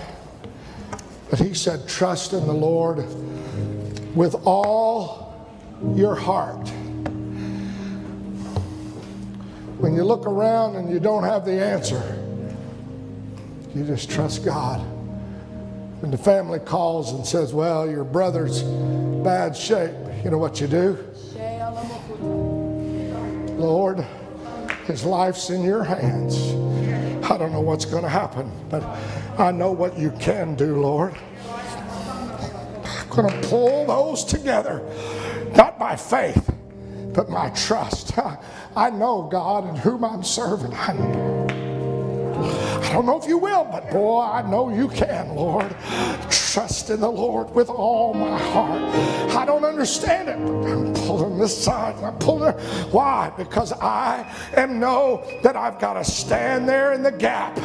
But 1.29 1.39
he 1.39 1.53
said, 1.53 1.87
Trust 1.87 2.33
in 2.33 2.45
the 2.47 2.53
Lord 2.53 3.05
with 4.15 4.35
all 4.45 5.47
your 5.95 6.15
heart. 6.15 6.67
When 9.77 9.93
you 9.93 10.03
look 10.03 10.25
around 10.25 10.75
and 10.75 10.89
you 10.89 10.99
don't 10.99 11.23
have 11.23 11.45
the 11.45 11.53
answer, 11.53 12.01
you 13.75 13.85
just 13.85 14.09
trust 14.09 14.43
God. 14.43 14.85
When 15.99 16.11
the 16.11 16.17
family 16.17 16.59
calls 16.59 17.11
and 17.11 17.25
says, 17.25 17.53
Well, 17.53 17.89
your 17.89 18.05
brother's 18.05 18.63
bad 19.23 19.55
shape, 19.55 19.91
you 20.23 20.31
know 20.31 20.37
what 20.37 20.61
you 20.61 20.67
do? 20.67 20.97
Lord, 23.57 24.05
his 24.85 25.03
life's 25.03 25.49
in 25.49 25.61
your 25.61 25.83
hands. 25.83 26.37
I 27.29 27.37
don't 27.37 27.51
know 27.51 27.59
what's 27.59 27.83
going 27.83 28.03
to 28.03 28.09
happen, 28.09 28.49
but 28.69 28.81
I 29.37 29.51
know 29.51 29.73
what 29.73 29.99
you 29.99 30.11
can 30.11 30.55
do, 30.55 30.79
Lord. 30.79 31.13
I'm 31.49 33.09
going 33.09 33.29
to 33.29 33.47
pull 33.49 33.85
those 33.85 34.23
together, 34.23 34.81
not 35.53 35.77
by 35.77 35.97
faith, 35.97 36.49
but 37.13 37.29
my 37.29 37.49
trust. 37.49 38.17
I 38.75 38.89
know 38.89 39.23
God 39.23 39.65
and 39.65 39.77
whom 39.77 40.05
I'm 40.05 40.23
serving. 40.23 40.73
I, 40.73 41.68
I 42.81 42.93
don't 42.93 43.05
know 43.05 43.19
if 43.21 43.27
you 43.27 43.37
will, 43.37 43.65
but 43.65 43.89
boy, 43.91 44.21
I 44.21 44.41
know 44.49 44.69
you 44.69 44.87
can, 44.87 45.35
Lord. 45.35 45.75
Trust 46.29 46.89
in 46.89 46.99
the 46.99 47.09
Lord 47.09 47.51
with 47.51 47.69
all 47.69 48.13
my 48.13 48.37
heart. 48.37 48.81
I 49.35 49.45
don't 49.45 49.63
understand 49.63 50.29
it, 50.29 50.37
I'm 50.37 50.93
pulling 50.93 51.37
this 51.37 51.55
side. 51.63 51.95
I'm 52.03 52.17
pulling. 52.17 52.53
Why? 52.91 53.31
Because 53.37 53.71
I 53.73 54.25
am 54.55 54.79
know 54.79 55.23
that 55.43 55.55
I've 55.55 55.79
got 55.79 55.93
to 55.93 56.03
stand 56.03 56.67
there 56.67 56.93
in 56.93 57.03
the 57.03 57.11
gap 57.11 57.55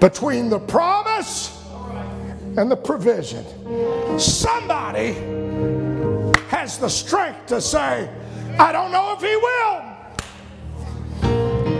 between 0.00 0.50
the 0.50 0.58
promise 0.58 1.62
and 2.58 2.70
the 2.70 2.76
provision. 2.76 3.44
Somebody 4.18 5.14
has 6.48 6.78
the 6.78 6.88
strength 6.88 7.46
to 7.46 7.60
say, 7.60 8.10
I 8.58 8.70
don't 8.70 8.92
know 8.92 9.14
if 9.16 9.20
he 9.20 9.34
will. 9.34 9.93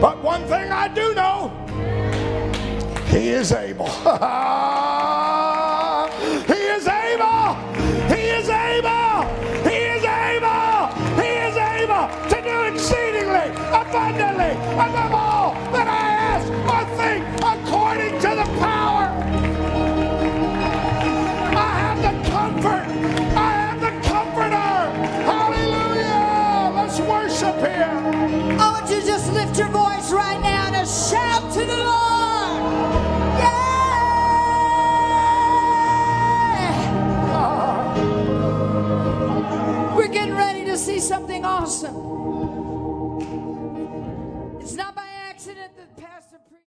But 0.05 0.23
one 0.23 0.45
thing 0.49 0.71
I 0.71 0.87
do 0.89 1.15
know, 1.15 1.51
he 3.07 3.31
is 3.31 3.53
able. 3.53 3.89